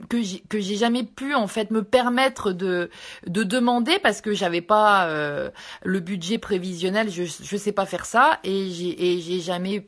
que 0.10 0.22
j'ai 0.22 0.40
que 0.42 0.60
jamais 0.60 1.04
pu 1.04 1.36
en 1.36 1.48
fait 1.48 1.72
me 1.72 1.84
permettre 1.84 2.52
de 2.52 2.90
de 3.28 3.44
demander 3.44 4.00
parce 4.00 4.22
que 4.22 4.34
j'avais 4.34 4.62
pas 4.62 5.06
euh, 5.08 5.52
le 5.84 6.00
budget 6.00 6.38
prévisionnel. 6.38 7.10
Je 7.10 7.24
je 7.24 7.58
sais 7.58 7.72
pas 7.72 7.86
faire 7.86 8.06
ça 8.06 8.40
et 8.44 8.70
j'ai 8.70 9.36
et 9.36 9.40
jamais 9.40 9.88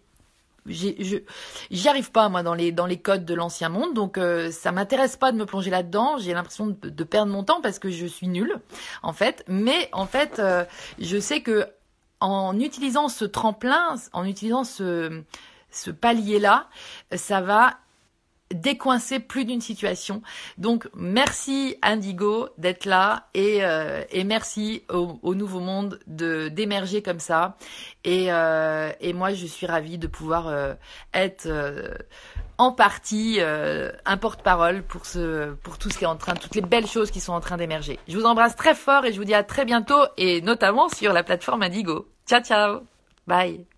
j'y 0.70 1.88
arrive 1.88 2.12
pas 2.12 2.30
moi 2.30 2.44
dans 2.44 2.54
les 2.54 3.00
codes 3.00 3.26
de 3.26 3.34
l'ancien 3.34 3.70
monde. 3.70 3.94
Donc 3.94 4.18
euh, 4.18 4.52
ça 4.52 4.72
m'intéresse 4.72 5.18
pas 5.18 5.32
de 5.32 5.38
me 5.38 5.46
plonger 5.46 5.70
là-dedans. 5.70 6.18
J'ai 6.18 6.34
l'impression 6.34 6.68
de, 6.68 7.04
perdre 7.04 7.32
mon 7.32 7.44
temps 7.44 7.62
parce 7.62 7.80
que 7.80 7.90
je 7.90 8.06
suis 8.06 8.28
nulle 8.28 8.60
en 9.04 9.14
fait. 9.14 9.44
Mais 9.48 9.90
en 9.94 10.06
fait 10.06 10.40
euh, 10.40 10.66
je 11.00 11.20
sais 11.20 11.42
que 11.42 11.68
en 12.20 12.60
utilisant 12.60 13.10
ce 13.10 13.26
tremplin 13.26 13.96
en 14.14 14.26
utilisant 14.26 14.64
ce 14.64 15.24
ce 15.70 15.92
palier 15.92 16.40
là 16.40 16.68
ça 17.14 17.42
va 17.42 17.78
décoincer 18.54 19.20
plus 19.20 19.46
d'une 19.46 19.62
situation. 19.62 20.22
Donc 20.58 20.88
merci 20.96 21.78
Indigo 21.82 22.50
d'être 22.58 22.86
là 22.86 23.28
et, 23.34 23.64
euh, 23.64 24.04
merci 24.26 24.84
au, 24.90 25.36
Nouveau 25.36 25.60
Monde 25.60 26.00
de 26.08 26.48
d'émerger 26.50 27.02
comme 27.02 27.20
ça. 27.20 27.58
Et, 28.04 28.32
euh, 28.32 28.92
moi 29.14 29.34
je 29.34 29.46
suis 29.46 29.66
ravie 29.66 29.98
de 29.98 30.08
pouvoir 30.08 30.48
euh, 30.48 30.74
être 31.14 31.48
en 32.58 32.72
partie 32.72 33.40
un 33.42 34.18
porte-parole 34.18 34.84
pour 34.84 35.04
pour 35.64 35.78
tout 35.78 35.90
ce 35.90 35.98
qui 35.98 36.04
est 36.04 36.08
en 36.08 36.16
train, 36.16 36.36
toutes 36.36 36.56
les 36.56 36.62
belles 36.62 36.88
choses 36.88 37.12
qui 37.12 37.20
sont 37.20 37.34
en 37.34 37.40
train 37.40 37.58
d'émerger. 37.58 38.00
Je 38.08 38.18
vous 38.18 38.26
embrasse 38.26 38.56
très 38.56 38.76
fort 38.76 39.06
et 39.06 39.14
je 39.14 39.18
vous 39.18 39.26
dis 39.26 39.36
à 39.36 39.44
très 39.44 39.66
bientôt 39.66 40.02
et 40.18 40.42
notamment 40.42 40.90
sur 40.90 41.14
la 41.14 41.24
plateforme 41.24 41.64
Indigo. 41.64 42.08
Ciao 42.28 42.42
ciao, 42.42 42.82
bye. 43.28 43.77